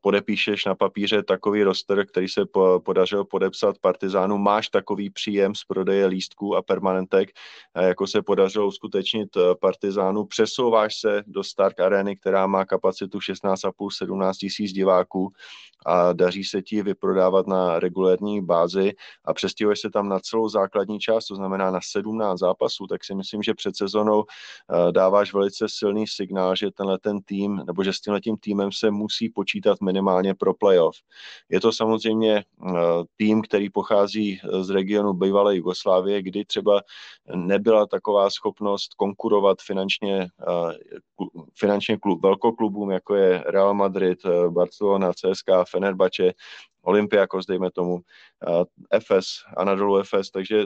[0.00, 5.64] podepíšeš na papíře takový roster, který se po, podařil podepsat Partizánu, máš takový příjem z
[5.64, 7.28] prodeje lístků a permanentek,
[7.80, 14.32] jako se podařilo uskutečnit uh, Partizánu, přesouváš se do Stark Areny, která má kapacitu 16,5-17
[14.32, 15.32] tisíc diváků
[15.86, 18.92] a daří se ti vyprodávat na regulární bázi
[19.24, 23.14] a přestěhuješ se tam na celou základní část, to znamená na 17 zápasů, tak si
[23.14, 24.24] myslím, že před sezónou
[24.72, 28.72] Eh, dáváš velice silný signál, že tenhle ten tým, nebo že s tímhle tím týmem
[28.72, 30.96] se musí počítat minimálně pro playoff.
[31.48, 32.72] Je to samozřejmě eh,
[33.16, 36.80] tým, který pochází eh, z regionu bývalé Jugoslávie, kdy třeba
[37.34, 40.28] nebyla taková schopnost konkurovat finančně,
[41.58, 44.18] finančně klub, velkoklubům, jako je Real Madrid,
[44.48, 46.32] Barcelona, CSK, Fenerbahce,
[46.82, 47.98] Olympiakos, dejme tomu,
[48.98, 50.64] FS, Anadolu FS, takže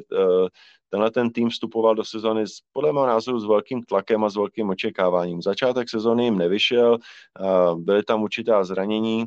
[0.90, 4.36] tenhle ten tým vstupoval do sezony s, podle mého názoru s velkým tlakem a s
[4.36, 5.42] velkým očekáváním.
[5.42, 6.98] Začátek sezony jim nevyšel,
[7.74, 9.24] byly tam určitá zranění,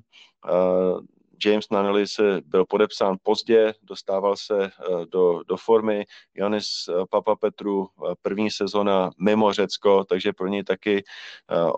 [1.45, 4.71] James Nannelly se byl podepsán pozdě, dostával se
[5.12, 6.06] do, do formy.
[6.36, 6.67] Janis
[7.10, 7.88] Papapetru
[8.21, 11.04] první sezona mimo Řecko, takže pro něj taky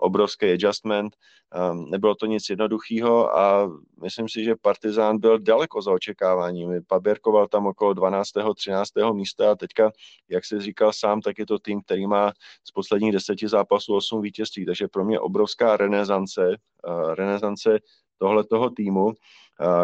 [0.00, 1.16] obrovský adjustment.
[1.54, 3.70] Ehm, nebylo to nic jednoduchého a
[4.02, 6.84] myslím si, že Partizán byl daleko za očekáváním.
[6.86, 8.28] Paběrkoval tam okolo 12.
[8.54, 9.12] 13.
[9.12, 9.90] místa a teďka,
[10.28, 12.32] jak jsi říkal sám, tak je to tým, který má
[12.64, 17.78] z posledních deseti zápasů 8 vítězství, takže pro mě obrovská renesance, eh, renesance
[18.20, 19.12] tohle toho týmu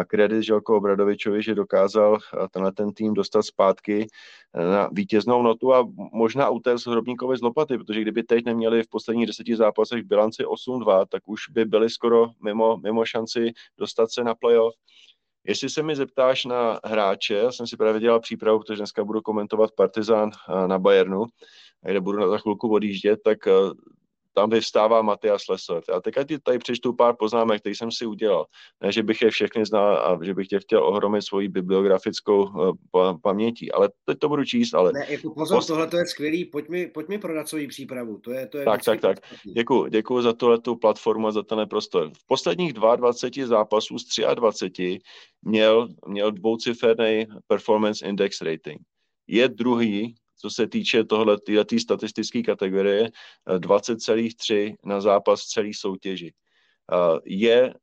[0.07, 2.17] kredit Želko Obradovičovi, že dokázal
[2.51, 4.07] tenhle ten tým dostat zpátky
[4.53, 9.27] na vítěznou notu a možná utéct Hrobníkovi z lopaty, protože kdyby teď neměli v posledních
[9.27, 14.35] deseti zápasech bilanci 8-2, tak už by byli skoro mimo, mimo šanci dostat se na
[14.35, 14.73] playoff.
[15.43, 19.21] Jestli se mi zeptáš na hráče, já jsem si právě dělal přípravu, protože dneska budu
[19.21, 20.31] komentovat Partizán
[20.67, 21.25] na Bayernu,
[21.81, 23.37] kde budu na za chvilku odjíždět, tak
[24.37, 25.89] tam vyvstává Matias Lesort.
[25.89, 28.45] A teďka ti tady přečtu pár poznámek, které jsem si udělal.
[28.83, 33.21] Ne, že bych je všechny znal a že bych tě chtěl ohromit svoji bibliografickou uh,
[33.21, 34.91] pamětí, ale teď to budu číst, ale...
[34.93, 35.67] Ne, jako pozor, Post...
[35.67, 38.65] tohle to je skvělý, pojď mi, pojď mi prodat svoji přípravu, to je, to je
[38.65, 39.17] Tak, tak, tak,
[39.55, 42.11] děkuji, děkuji za tuhle tu platformu a za ten prostor.
[42.13, 44.99] V posledních 22 zápasů z 23
[45.41, 48.81] měl, měl dvouciferný performance index rating.
[49.27, 53.09] Je druhý co se týče tohle, této statistické kategorie,
[53.47, 56.33] 20,3 eh, na zápas celý soutěži.
[56.91, 57.73] Eh, je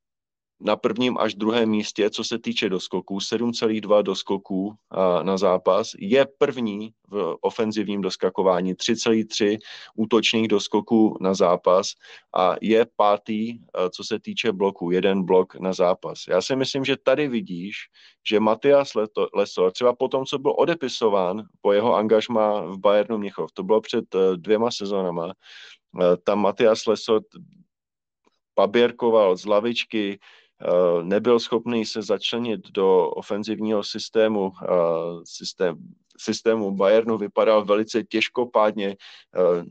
[0.65, 4.75] na prvním až druhém místě, co se týče doskoků, 7,2 doskoků
[5.23, 9.59] na zápas, je první v ofenzivním doskakování, 3,3
[9.97, 11.93] útočných doskoků na zápas
[12.37, 13.59] a je pátý,
[13.91, 16.19] co se týče bloku, jeden blok na zápas.
[16.29, 17.77] Já si myslím, že tady vidíš,
[18.29, 18.93] že Matias
[19.35, 23.81] Lesor, třeba po tom, co byl odepisován po jeho angažma v Bayernu Měchov, to bylo
[23.81, 25.33] před e, dvěma sezónama, e,
[26.17, 27.23] tam Matias Lesor
[28.55, 30.19] paběrkoval z lavičky,
[31.03, 34.67] nebyl schopný se začlenit do ofenzivního systému, eh,
[35.25, 35.77] systém,
[36.19, 38.97] systému Bayernu, vypadal velice těžkopádně,
[39.37, 39.65] eh,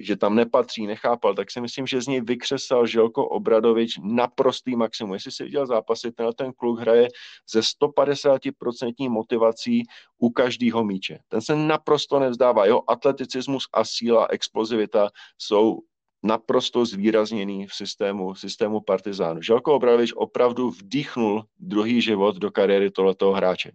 [0.00, 5.14] že tam nepatří, nechápal, tak si myslím, že z něj vykřesal Želko Obradovič naprostý maximum.
[5.14, 7.08] Jestli si viděl zápasy, ten, ten kluk hraje
[7.50, 9.82] ze 150% motivací
[10.18, 11.18] u každého míče.
[11.28, 12.66] Ten se naprosto nevzdává.
[12.66, 15.78] Jeho atleticismus a síla, explozivita jsou
[16.22, 19.42] naprosto zvýrazněný v systému, systému Partizánu.
[19.42, 23.72] Želko Obradovič opravdu vdýchnul druhý život do kariéry tohoto hráče.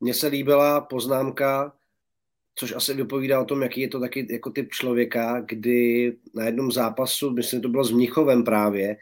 [0.00, 1.72] Mně se líbila poznámka,
[2.54, 6.72] což asi vypovídá o tom, jaký je to taky jako typ člověka, kdy na jednom
[6.72, 8.96] zápasu, myslím, to bylo s Mnichovem právě,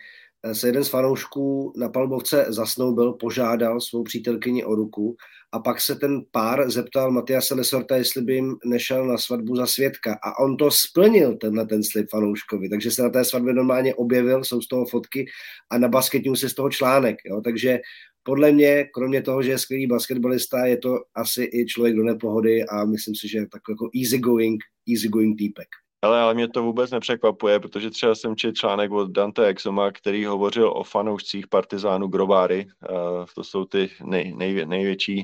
[0.52, 5.16] se jeden z fanoušků na palbovce zasnoubil, požádal svou přítelkyni o ruku
[5.52, 9.66] a pak se ten pár zeptal Matiase Lesorta, jestli by jim nešel na svatbu za
[9.66, 13.94] svědka a on to splnil, tenhle ten slib fanouškovi, takže se na té svatbě normálně
[13.94, 15.26] objevil, jsou z toho fotky
[15.70, 17.40] a na basketní se z toho článek, jo?
[17.40, 17.78] takže
[18.22, 22.64] podle mě, kromě toho, že je skvělý basketbalista, je to asi i člověk do nepohody
[22.64, 24.60] a myslím si, že je takový jako easy going,
[24.94, 25.68] easy going týpek.
[26.02, 30.24] Ale, ale mě to vůbec nepřekvapuje, protože třeba jsem četl článek od Dante Exoma, který
[30.24, 32.66] hovořil o fanoušcích partizánů Grobáry.
[32.90, 35.22] Uh, to jsou ty nej, nej, největší,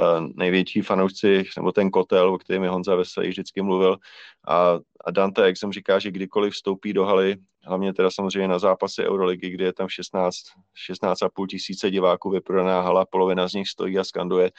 [0.00, 3.96] uh, největší fanoušci, nebo ten kotel, o kterém Honza Veselý vždycky mluvil.
[4.48, 9.04] A, a Dante Exum říká, že kdykoliv vstoupí do haly, hlavně teda samozřejmě na zápasy
[9.04, 10.36] Euroligy, kde je tam 16,
[10.90, 14.50] 16,5 tisíce diváků, vyprodaná hala, polovina z nich stojí a skanduje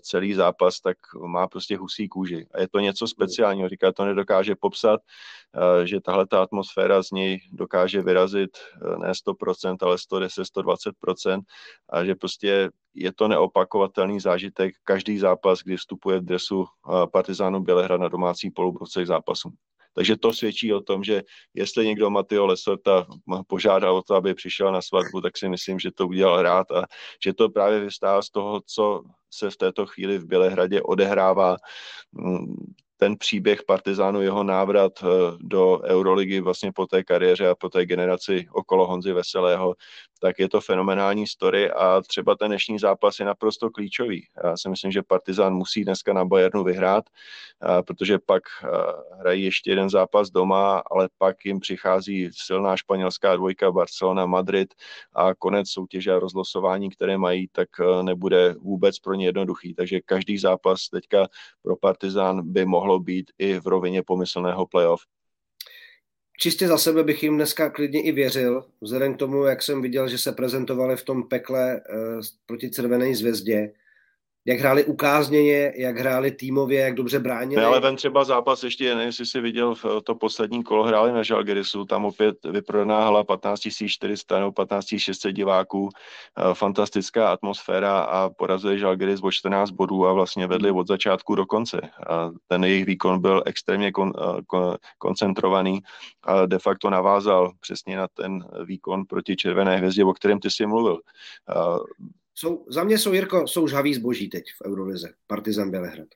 [0.00, 2.46] celý zápas, tak má prostě husí kůži.
[2.54, 5.00] A je to něco speciálního, říká, to nedokáže popsat,
[5.84, 8.50] že tahle ta atmosféra z něj dokáže vyrazit
[8.82, 11.40] uh, ne 100%, ale 110, 120%
[11.88, 16.64] a že prostě je to neopakovatelný zážitek každý zápas, kdy vstupuje v dresu
[17.12, 19.52] Partizánu Bělehrad na domácí polubrovcech zápasu.
[19.96, 21.22] Takže to svědčí o tom, že
[21.54, 23.06] jestli někdo Mateo Lesorta
[23.46, 26.84] požádal o to, aby přišel na svatbu, tak si myslím, že to udělal rád a
[27.24, 31.56] že to právě vystává z toho, co se v této chvíli v Bělehradě odehrává
[32.96, 35.06] ten příběh Partizánu, jeho návrat eh,
[35.40, 39.74] do Euroligy vlastně po té kariéře a po té generaci okolo Honzy Veselého,
[40.20, 44.28] tak je to fenomenální story a třeba ten dnešní zápas je naprosto klíčový.
[44.44, 48.68] Já si myslím, že Partizán musí dneska na Bayernu vyhrát, eh, protože pak eh,
[49.20, 54.74] hrají ještě jeden zápas doma, ale pak jim přichází silná španělská dvojka Barcelona, Madrid
[55.14, 57.68] a konec soutěže a rozlosování, které mají, tak
[58.02, 59.74] nebude vůbec pro ně jednoduchý.
[59.74, 61.26] Takže každý zápas teďka
[61.62, 65.00] pro Partizán by mohl mohlo být i v rovině pomyslného playoff.
[66.38, 70.08] Čistě za sebe bych jim dneska klidně i věřil, vzhledem k tomu, jak jsem viděl,
[70.08, 73.72] že se prezentovali v tom pekle uh, proti Červené zvězdě,
[74.46, 77.62] jak hráli ukázněně, jak hráli týmově, jak dobře bránili.
[77.62, 81.22] Ne, ale ten třeba zápas ještě, nevím, jestli si viděl to poslední kolo, hráli na
[81.22, 88.30] Žalgirisu, tam opět vyprodaná hala 15 400 nebo 15 600 diváků, eh, fantastická atmosféra a
[88.30, 91.80] porazili Žalgiris o 14 bodů a vlastně vedli od začátku do konce.
[92.08, 95.80] A ten jejich výkon byl extrémně kon, eh, kon, koncentrovaný
[96.22, 100.66] a de facto navázal přesně na ten výkon proti Červené hvězdě, o kterém ty jsi
[100.66, 101.00] mluvil.
[102.38, 106.08] Jsou, za mě jsou, Jirko, jsou žhaví zboží teď v Eurolize, Partizan Bělehrad.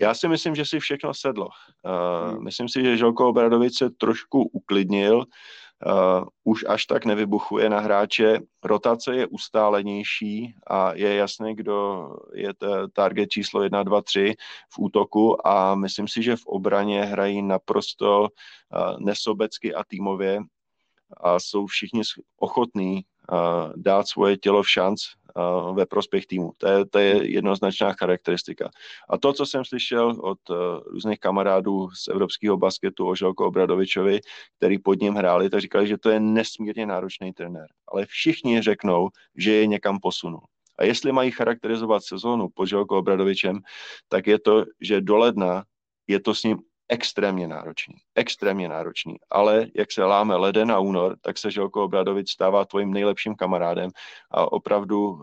[0.00, 1.46] Já si myslím, že si všechno sedlo.
[1.46, 2.44] Uh, hmm.
[2.44, 8.38] Myslím si, že Žolko Obradovič se trošku uklidnil, uh, už až tak nevybuchuje na hráče.
[8.64, 12.52] Rotace je ustálenější a je jasné, kdo je
[12.92, 14.34] target číslo 1, 2, 3
[14.70, 20.40] v útoku a myslím si, že v obraně hrají naprosto uh, nesobecky a týmově
[21.16, 22.02] a jsou všichni
[22.36, 23.04] ochotní
[23.76, 25.02] dát svoje tělo v šanc
[25.72, 26.52] ve prospěch týmu.
[26.56, 28.70] To je, to je jednoznačná charakteristika.
[29.08, 30.38] A to, co jsem slyšel od
[30.86, 34.20] různých kamarádů z evropského basketu o Želko Obradovičovi,
[34.56, 37.66] který pod ním hráli, tak říkali, že to je nesmírně náročný trenér.
[37.88, 40.42] Ale všichni řeknou, že je někam posunul.
[40.78, 43.60] A jestli mají charakterizovat sezónu pod Želko Obradovičem,
[44.08, 45.64] tak je to, že do ledna
[46.06, 46.58] je to s ním
[46.88, 47.94] extrémně náročný.
[48.14, 49.16] Extrémně náročný.
[49.30, 53.90] Ale jak se láme leden a únor, tak se Želko Obradovič stává tvojím nejlepším kamarádem
[54.30, 55.20] a opravdu uh,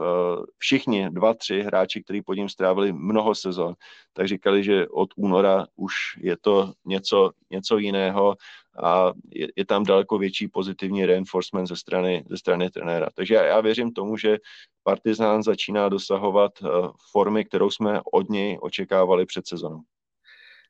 [0.58, 3.74] všichni dva, tři hráči, kteří pod ním strávili mnoho sezon,
[4.14, 8.36] tak říkali, že od února už je to něco, něco jiného
[8.84, 13.08] a je, je tam daleko větší pozitivní reinforcement ze strany, ze strany trenéra.
[13.16, 14.38] Takže já, já věřím tomu, že
[14.84, 19.80] Partizán začíná dosahovat uh, formy, kterou jsme od něj očekávali před sezonou.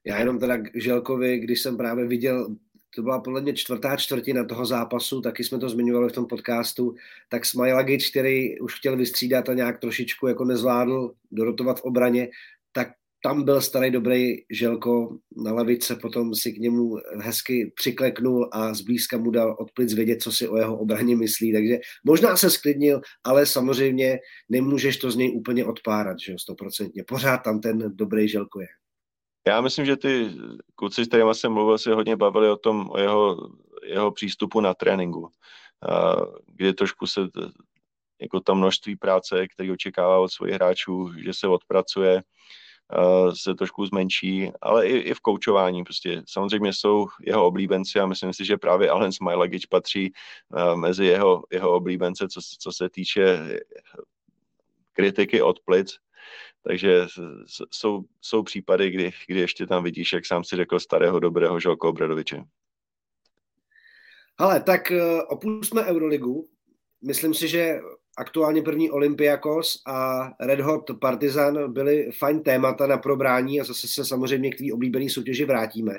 [0.06, 2.56] Já jenom teda k Želkovi, když jsem právě viděl,
[2.95, 6.95] to byla podle mě čtvrtá čtvrtina toho zápasu, taky jsme to zmiňovali v tom podcastu,
[7.30, 12.30] tak Smajlagič, který už chtěl vystřídat a nějak trošičku jako nezvládl dorotovat v obraně,
[12.72, 12.88] tak
[13.24, 19.18] tam byl starý dobrý Želko na lavice, potom si k němu hezky přikleknul a zblízka
[19.18, 23.45] mu dal odplic vědět, co si o jeho obraně myslí, takže možná se sklidnil, ale
[23.45, 27.04] samozřejmě nemůžeš to z něj úplně odpárat, že jo, stoprocentně.
[27.08, 28.68] Pořád tam ten dobrý Želko je.
[29.47, 30.31] Já myslím, že ty
[30.75, 33.49] kluci, s kterými jsem mluvil, se hodně bavili o tom, o jeho,
[33.85, 35.29] jeho přístupu na tréninku,
[36.45, 37.21] kde trošku se
[38.21, 42.21] jako ta množství práce, který očekává od svých hráčů, že se odpracuje,
[43.33, 45.83] se trošku zmenší, ale i, i v koučování.
[45.83, 50.13] Prostě samozřejmě jsou jeho oblíbenci a myslím si, že právě Alen Smajlagič patří
[50.75, 53.39] mezi jeho, jeho oblíbence, co, co se týče
[54.93, 55.97] kritiky od plic
[56.68, 57.07] takže
[57.72, 61.89] jsou, jsou případy, kdy, kdy ještě tam vidíš, jak sám si řekl, starého dobrého Želko
[61.89, 62.43] Obradoviče.
[64.38, 66.47] Ale tak eh, opustíme Euroligu.
[67.01, 67.80] Myslím si, že
[68.18, 74.05] aktuálně první Olympiakos a Red Hot Partizan byly fajn témata na probrání a zase se
[74.05, 75.93] samozřejmě k té oblíbené soutěži vrátíme.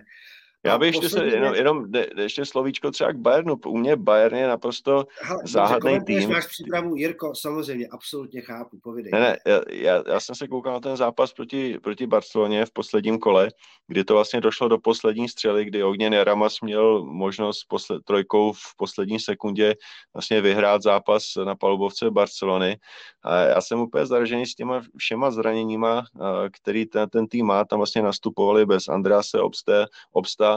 [0.65, 3.57] Já bych ještě, se, jenom, jenom de, ještě slovíčko třeba k Bayernu.
[3.67, 6.31] U mě Bayern je naprosto Aha, záhadný tým.
[6.31, 9.12] máš přípravu, Jirko, samozřejmě, absolutně chápu, povidej.
[9.12, 9.39] Ne, ne,
[9.71, 13.49] já, já jsem se koukal na ten zápas proti, proti Barceloně v posledním kole,
[13.87, 18.77] kdy to vlastně došlo do poslední střely, kdy Ogněn Jaramas měl možnost posled, trojkou v
[18.77, 19.75] poslední sekundě
[20.15, 22.77] vlastně vyhrát zápas na palubovce Barcelony.
[23.23, 26.05] A já jsem úplně zaražený s těma všema zraněníma,
[26.53, 27.65] který ten, ten tým má.
[27.65, 30.54] Tam vlastně nastupovali bez Andrease Obste, Obsta,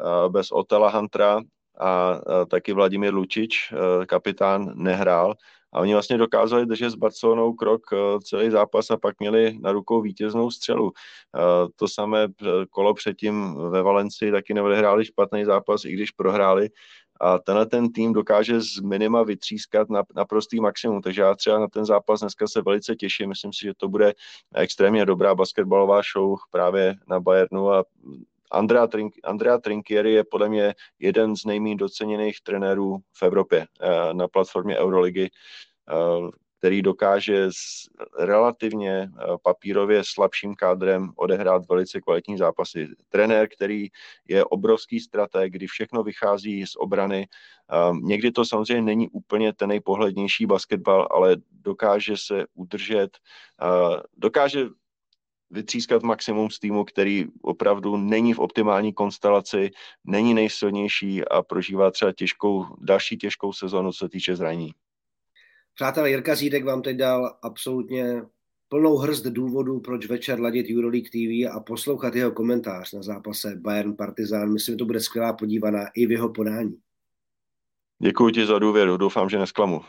[0.00, 1.40] Eh, bez Otela Huntera
[1.80, 2.20] a
[2.50, 5.34] taky Vladimír Lučič, eh, kapitán, nehrál.
[5.72, 9.72] A oni vlastně dokázali držet s Barcelonou krok eh, celý zápas a pak měli na
[9.72, 10.92] rukou vítěznou střelu.
[11.76, 12.28] To samé
[12.70, 16.70] kolo předtím ve Valencii taky neodehráli špatný zápas, i když prohráli.
[17.20, 21.58] A tenhle ten tým dokáže z minima vytřískat na, na prostý maximum, takže já třeba
[21.58, 23.28] na ten zápas dneska se velice těším.
[23.28, 24.14] Myslím si, že to bude
[24.54, 27.84] extrémně dobrá basketbalová show právě na Bayernu a
[28.50, 34.14] Andrea, Trink, Andrea Trinkieri je podle mě jeden z nejméně doceněných trenérů v Evropě eh,
[34.14, 35.94] na platformě Euroligy, eh,
[36.58, 37.88] který dokáže s
[38.18, 42.88] relativně eh, papírově slabším kádrem odehrát velice kvalitní zápasy.
[43.08, 43.88] Trenér, který
[44.28, 47.28] je obrovský strateg, kdy všechno vychází z obrany.
[48.02, 53.10] Někdy to samozřejmě není úplně ten nejpohlednější basketbal, ale dokáže se udržet,
[54.16, 54.66] dokáže
[55.50, 59.70] vytřískat maximum z týmu, který opravdu není v optimální konstelaci,
[60.04, 64.70] není nejsilnější a prožívá třeba těžkou, další těžkou sezonu, co se týče zranění.
[65.74, 68.22] Přátelé, Jirka Zídek vám teď dal absolutně
[68.68, 73.96] plnou hrst důvodů, proč večer ladit Euroleague TV a poslouchat jeho komentář na zápase Bayern
[73.96, 74.52] Partizan.
[74.52, 76.76] Myslím, že to bude skvělá podívaná i v jeho podání.
[78.02, 79.80] Děkuji ti za důvěru, doufám, že nesklamu.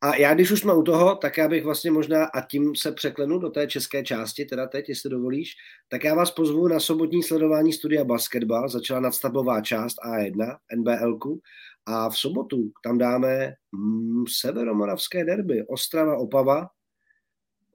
[0.00, 2.92] A já, když už jsme u toho, tak já bych vlastně možná, a tím se
[2.92, 5.52] překlenu do té české části, teda teď, jestli dovolíš,
[5.88, 8.68] tak já vás pozvu na sobotní sledování studia Basketball.
[8.68, 11.40] Začala nadstavbová část A1 NBLku
[11.86, 15.66] a v sobotu tam dáme mm, severomoravské derby.
[15.66, 16.68] Ostrava, Opava.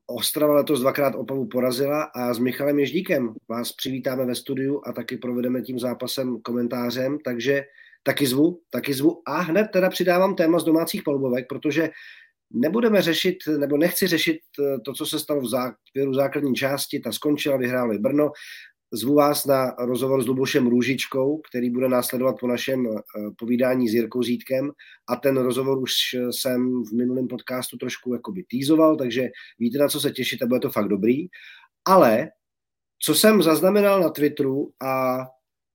[0.07, 5.17] Ostrava letos dvakrát Opavu porazila a s Michalem Ježdíkem vás přivítáme ve studiu a taky
[5.17, 7.63] provedeme tím zápasem komentářem, takže
[8.03, 11.89] taky zvu, taky zvu a hned teda přidávám téma z domácích palubovek, protože
[12.53, 17.11] nebudeme řešit, nebo nechci řešit eh, to, co se stalo v závěru základní části, ta
[17.11, 18.31] skončila, vyhráli Brno.
[18.93, 22.99] Zvu vás na rozhovor s Lubošem Růžičkou, který bude následovat po našem eh,
[23.37, 24.71] povídání s Jirkou Zítkem
[25.09, 25.91] a ten rozhovor už
[26.31, 29.29] jsem v minulém podcastu trošku jakoby týzoval, takže
[29.59, 31.27] víte, na co se těšit a bude to fakt dobrý.
[31.85, 32.29] Ale
[32.99, 35.19] co jsem zaznamenal na Twitteru a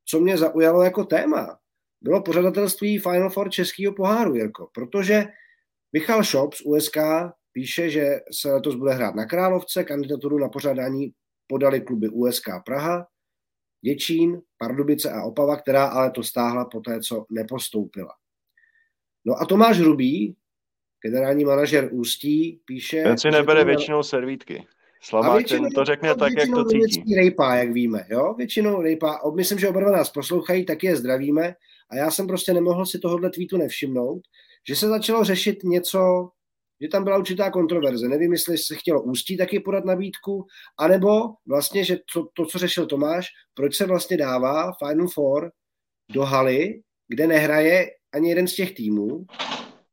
[0.08, 1.58] co mě zaujalo jako téma,
[2.06, 5.24] bylo pořadatelství Final Four českého poháru, Jirko, protože
[5.92, 6.96] Michal Šop z USK
[7.52, 11.12] píše, že se letos bude hrát na Královce, kandidaturu na pořádání
[11.46, 13.06] podali kluby USK Praha,
[13.84, 18.12] Děčín, Pardubice a Opava, která ale to stáhla po té, co nepostoupila.
[19.24, 20.36] No a Tomáš Hrubý,
[21.02, 23.02] generální manažer Ústí, píše...
[23.02, 24.66] Ten si nebere většinou servítky.
[25.02, 27.14] Slavák většinou, to řekne tak, jak to cítí.
[27.14, 28.34] Rejpá, jak víme, jo?
[28.34, 29.20] Většinou rejpá.
[29.34, 31.54] Myslím, že oba nás poslouchají, tak je zdravíme.
[31.90, 34.22] A já jsem prostě nemohl si tohohle tweetu nevšimnout,
[34.68, 36.28] že se začalo řešit něco,
[36.80, 38.08] že tam byla určitá kontroverze.
[38.08, 40.46] Nevím, jestli se chtělo ústí taky podat nabídku,
[40.78, 41.10] anebo
[41.46, 45.50] vlastně, že to, to, co řešil Tomáš, proč se vlastně dává Final Four
[46.12, 49.24] do haly, kde nehraje ani jeden z těch týmů.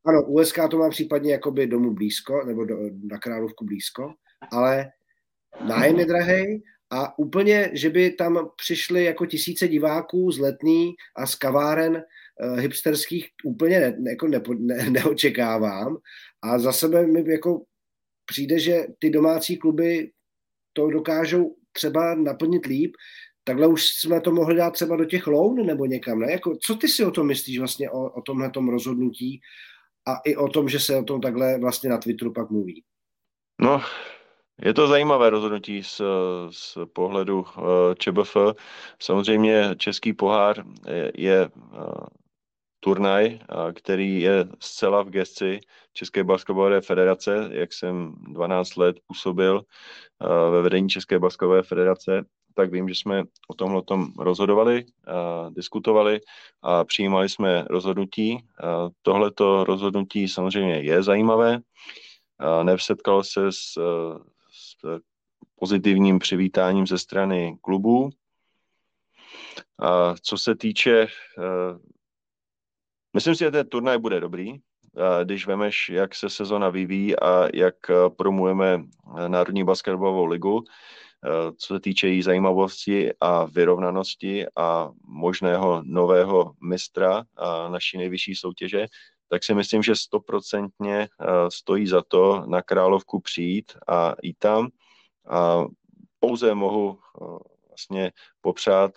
[0.06, 2.78] Ano, USK to má případně jakoby domů blízko, nebo do,
[3.12, 4.14] na Královku blízko,
[4.52, 4.92] ale
[5.68, 6.64] nájem je drahej
[6.94, 12.60] a úplně, že by tam přišli jako tisíce diváků z letný a z kaváren uh,
[12.60, 14.42] hipsterských úplně ne, jako ne,
[14.90, 15.98] neočekávám.
[16.42, 17.64] A za sebe mi jako
[18.26, 20.12] přijde, že ty domácí kluby
[20.74, 22.96] to dokážou třeba naplnit líp,
[23.44, 26.32] takhle už jsme to mohli dát třeba do těch loun nebo někam, ne?
[26.32, 29.42] Jako, co ty si o tom myslíš vlastně o, o tomhle rozhodnutí
[30.08, 32.84] a i o tom, že se o tom takhle vlastně na Twitteru pak mluví?
[33.62, 33.82] No,
[34.62, 36.02] je to zajímavé rozhodnutí z,
[36.50, 37.64] z pohledu uh,
[38.00, 38.38] ČBF.
[39.02, 41.94] Samozřejmě Český pohár je, je uh,
[42.80, 43.40] turnaj,
[43.74, 45.60] který je zcela v gesci
[45.94, 47.50] České basketbalové federace.
[47.52, 49.62] Jak jsem 12 let působil
[50.52, 52.26] ve vedení České basketbalové federace,
[52.56, 54.86] tak vím, že jsme o tomhle tom rozhodovali,
[55.50, 56.20] diskutovali
[56.62, 58.38] a přijímali jsme rozhodnutí.
[59.02, 61.60] Tohleto rozhodnutí samozřejmě je zajímavé.
[62.64, 63.80] Nevsetkalo se s
[65.60, 68.10] pozitivním přivítáním ze strany klubů.
[69.80, 71.08] A co se týče,
[71.38, 71.78] eh,
[73.14, 74.60] myslím si, že ten turnaj bude dobrý,
[75.24, 78.84] když vemeš, jak se sezona vyvíjí a jak eh, promujeme
[79.28, 87.24] Národní basketbalovou ligu, eh, co se týče její zajímavosti a vyrovnanosti a možného nového mistra
[87.38, 88.86] a naší nejvyšší soutěže,
[89.30, 94.68] tak si myslím, že stoprocentně eh, stojí za to na Královku přijít a jít tam.
[95.30, 95.64] A
[96.20, 97.26] pouze mohu eh,
[97.68, 98.12] vlastně
[98.42, 98.92] popřát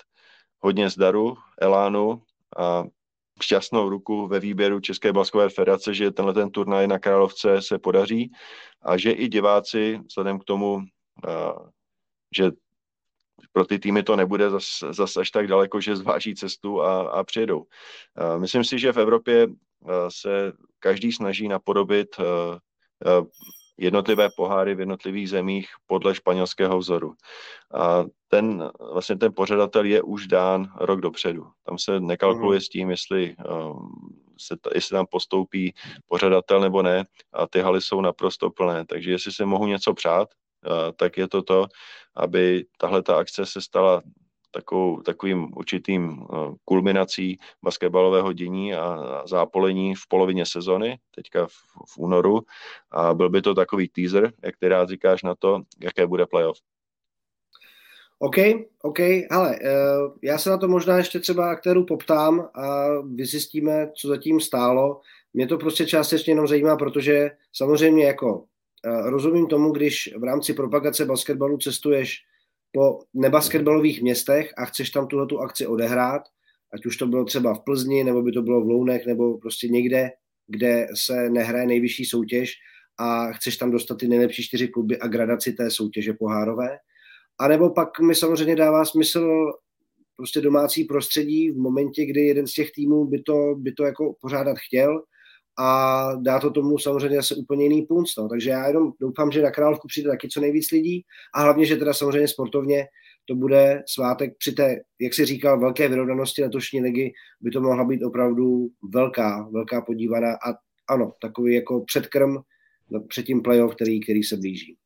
[0.59, 2.22] hodně zdaru, elánu
[2.57, 2.85] a
[3.43, 8.33] šťastnou ruku ve výběru České baskové federace, že tenhle ten turnaj na Královce se podaří
[8.83, 10.81] a že i diváci, vzhledem k tomu,
[11.29, 11.70] eh,
[12.37, 12.51] že
[13.53, 17.24] pro ty týmy to nebude zas, zas až tak daleko, že zváží cestu a, a
[17.24, 17.64] přijedou.
[18.39, 19.47] Myslím si, že v Evropě
[20.09, 22.09] se každý snaží napodobit
[23.78, 27.14] jednotlivé poháry v jednotlivých zemích podle španělského vzoru.
[27.74, 31.47] A ten, vlastně ten pořadatel je už dán rok dopředu.
[31.66, 32.61] Tam se nekalkuluje mm.
[32.61, 33.37] s tím, jestli,
[34.41, 35.74] se, jestli tam postoupí
[36.07, 38.87] pořadatel nebo ne a ty haly jsou naprosto plné.
[38.87, 40.28] Takže jestli se mohu něco přát,
[40.97, 41.66] tak je to to,
[42.16, 44.03] aby tahle ta akce se stala
[44.57, 51.53] takovou, takovým určitým eh, kulminací basketbalového dění a zápolení v polovině sezony, teďka v,
[51.89, 52.41] v únoru.
[52.91, 56.59] A byl by to takový teaser, jak ty rád říkáš na to, jaké bude playoff.
[58.19, 58.37] OK,
[58.83, 58.99] OK,
[59.31, 59.71] ale eh,
[60.23, 65.01] já se na to možná ještě třeba aktérů poptám a vyzjistíme, co zatím stálo.
[65.35, 68.45] Mě to prostě částečně jenom zajímá, protože samozřejmě jako
[68.87, 72.25] eh, rozumím tomu, když v rámci propagace basketbalu cestuješ
[72.73, 76.23] po nebasketbalových městech a chceš tam tuhle tu akci odehrát,
[76.75, 79.69] ať už to bylo třeba v Plzni, nebo by to bylo v Lounech, nebo prostě
[79.69, 80.11] někde,
[80.47, 82.53] kde se nehraje nejvyšší soutěž
[82.99, 86.79] a chceš tam dostat ty nejlepší čtyři kluby a gradaci té soutěže pohárové.
[87.39, 89.53] A nebo pak mi samozřejmě dává smysl
[90.17, 94.14] prostě domácí prostředí v momentě, kdy jeden z těch týmů by to, by to jako
[94.21, 95.03] pořádat chtěl
[95.59, 98.11] a dá to tomu samozřejmě zase úplně jiný punc.
[98.19, 98.29] No.
[98.29, 101.03] Takže já jenom doufám, že na Královku přijde taky co nejvíc lidí
[101.35, 102.87] a hlavně, že teda samozřejmě sportovně
[103.29, 107.85] to bude svátek při té, jak si říkal, velké vyrovnanosti letošní ligy, by to mohla
[107.85, 110.55] být opravdu velká, velká podívaná a
[110.89, 112.37] ano, takový jako předkrm
[113.09, 114.77] před tím playoff, který, který se blíží.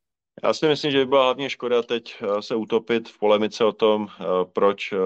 [0.43, 3.73] Já si myslím, že by byla hlavně škoda teď eh, se utopit v polemice o
[3.73, 4.97] tom, eh, proč eh,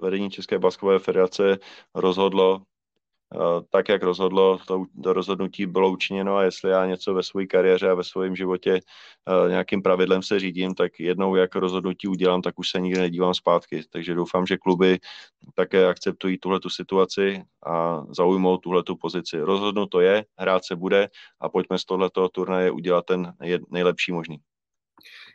[0.00, 1.58] vedení České baskové federace
[1.94, 2.62] rozhodlo
[3.70, 7.90] tak, jak rozhodlo, to, to rozhodnutí bylo učiněno a jestli já něco ve své kariéře
[7.90, 12.58] a ve svém životě uh, nějakým pravidlem se řídím, tak jednou, jak rozhodnutí udělám, tak
[12.58, 13.82] už se nikdy nedívám zpátky.
[13.90, 14.98] Takže doufám, že kluby
[15.54, 19.40] také akceptují tuhle tu situaci a zaujmou tuhle tu pozici.
[19.40, 21.08] Rozhodnuto je, hrát se bude
[21.40, 23.32] a pojďme z tohoto turnaje udělat ten
[23.70, 24.38] nejlepší možný.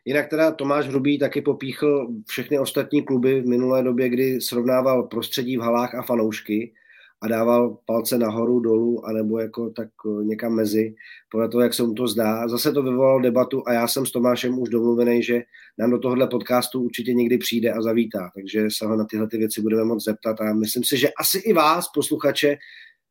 [0.06, 5.58] Jinak teda Tomáš Hrubý taky popíchl všechny ostatní kluby v minulé době, kdy srovnával prostředí
[5.58, 6.74] v halách a fanoušky
[7.22, 10.96] a dával palce nahoru, dolů, anebo jako tak eh, někam mezi,
[11.32, 12.48] podle toho, jak se mu to zdá.
[12.48, 15.42] Zase to vyvolalo debatu a já jsem s Tomášem už domluvený, že
[15.78, 19.38] nám do tohohle podcastu určitě někdy přijde a zavítá, takže se ho na tyhle ty
[19.38, 22.58] věci budeme moc zeptat a myslím si, že asi i vás, posluchače,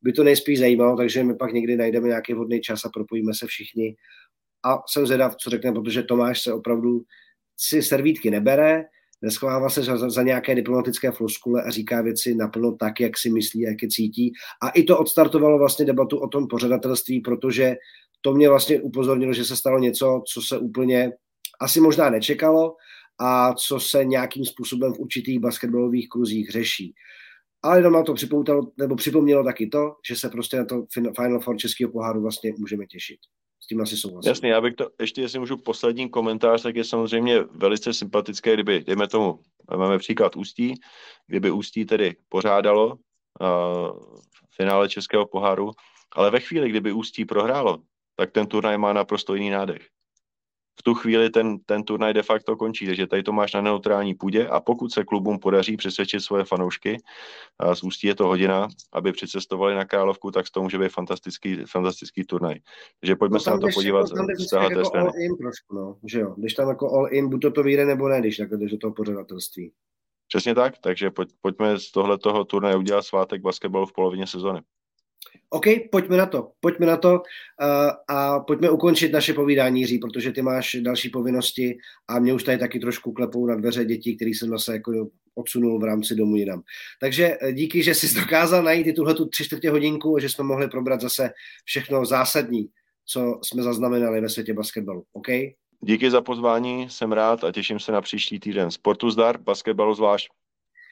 [0.02, 3.46] by to nejspíš zajímalo, takže my pak někdy najdeme nějaký vhodný čas a propojíme se
[3.46, 3.96] všichni.
[4.64, 7.02] A jsem zvědav, co řekne, protože Tomáš se opravdu
[7.56, 8.84] si servítky nebere,
[9.26, 13.66] neschovává se za, za nějaké diplomatické floskule a říká věci naplno tak, jak si myslí
[13.66, 14.32] a jak je cítí.
[14.62, 17.76] A i to odstartovalo vlastně debatu o tom pořadatelství, protože
[18.20, 21.12] to mě vlastně upozornilo, že se stalo něco, co se úplně
[21.60, 22.76] asi možná nečekalo
[23.18, 26.94] a co se nějakým způsobem v určitých basketbalových kruzích řeší.
[27.62, 31.56] Ale jenom to připoutalo, nebo připomnělo taky to, že se prostě na to Final Four
[31.56, 33.18] českého poháru vlastně můžeme těšit.
[33.60, 34.28] S tím asi souhlasím.
[34.28, 38.84] Jasně, já bych to, ještě jestli můžu poslední komentář, tak je samozřejmě velice sympatické, kdyby,
[38.84, 39.40] dejme tomu,
[39.76, 40.74] máme příklad Ústí,
[41.26, 42.98] kdyby Ústí tedy pořádalo uh,
[44.56, 45.70] finále Českého poháru,
[46.12, 47.78] ale ve chvíli, kdyby Ústí prohrálo,
[48.16, 49.88] tak ten turnaj má naprosto jiný nádech
[50.80, 54.14] v tu chvíli ten, ten turnaj de facto končí, takže tady to máš na neutrální
[54.14, 56.98] půdě a pokud se klubům podaří přesvědčit svoje fanoušky,
[57.58, 61.56] a z Ústí je to hodina, aby přicestovali na Královku, tak to může být fantastický,
[61.70, 62.54] fantastický turnaj.
[63.00, 65.06] Takže pojďme no, se na to podívat z téhle jako strany.
[65.06, 67.84] All in trošku, no, že jo, když tam jako all in, buď to to vyjde
[67.84, 69.72] nebo ne, když takhle jdeš do toho pořadatelství.
[70.28, 74.60] Přesně tak, takže pojď, pojďme z tohle toho turnaje udělat svátek basketbalu v polovině sezony.
[75.50, 80.32] OK, pojďme na to, pojďme na to uh, a pojďme ukončit naše povídání, Jiří, protože
[80.32, 84.34] ty máš další povinnosti a mě už tady taky trošku klepou na dveře dětí, který
[84.34, 86.62] jsem zase jako odsunul v rámci domu jinam.
[87.00, 90.44] Takže eh, díky, že jsi dokázal najít i tuhle tu tři čtvrtě hodinku že jsme
[90.44, 91.30] mohli probrat zase
[91.64, 92.68] všechno zásadní,
[93.06, 95.04] co jsme zaznamenali ve světě basketbalu.
[95.12, 95.28] OK?
[95.80, 98.70] Díky za pozvání, jsem rád a těším se na příští týden.
[98.70, 100.28] Sportu zdar, basketbalu zvlášť.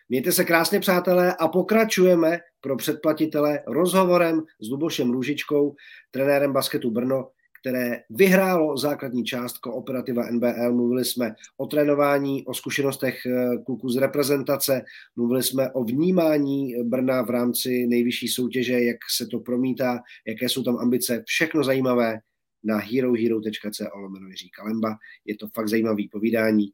[0.09, 5.75] Mějte se krásně, přátelé, a pokračujeme pro předplatitele rozhovorem s Lubošem Růžičkou,
[6.11, 7.29] trenérem basketu Brno,
[7.61, 10.73] které vyhrálo základní část kooperativa NBL.
[10.73, 14.83] Mluvili jsme o trénování, o zkušenostech eh, kluků z reprezentace,
[15.17, 20.63] mluvili jsme o vnímání Brna v rámci nejvyšší soutěže, jak se to promítá, jaké jsou
[20.63, 22.19] tam ambice, všechno zajímavé
[22.65, 24.97] na herohero.co lomeno Jiří Kalemba.
[25.25, 26.67] Je to fakt zajímavý povídání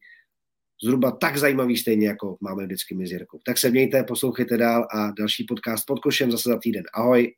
[0.84, 3.38] zhruba tak zajímavý stejně, jako máme vždycky my s Jirkou.
[3.44, 6.84] Tak se mějte, poslouchejte dál a další podcast pod košem zase za týden.
[6.94, 7.32] Ahoj.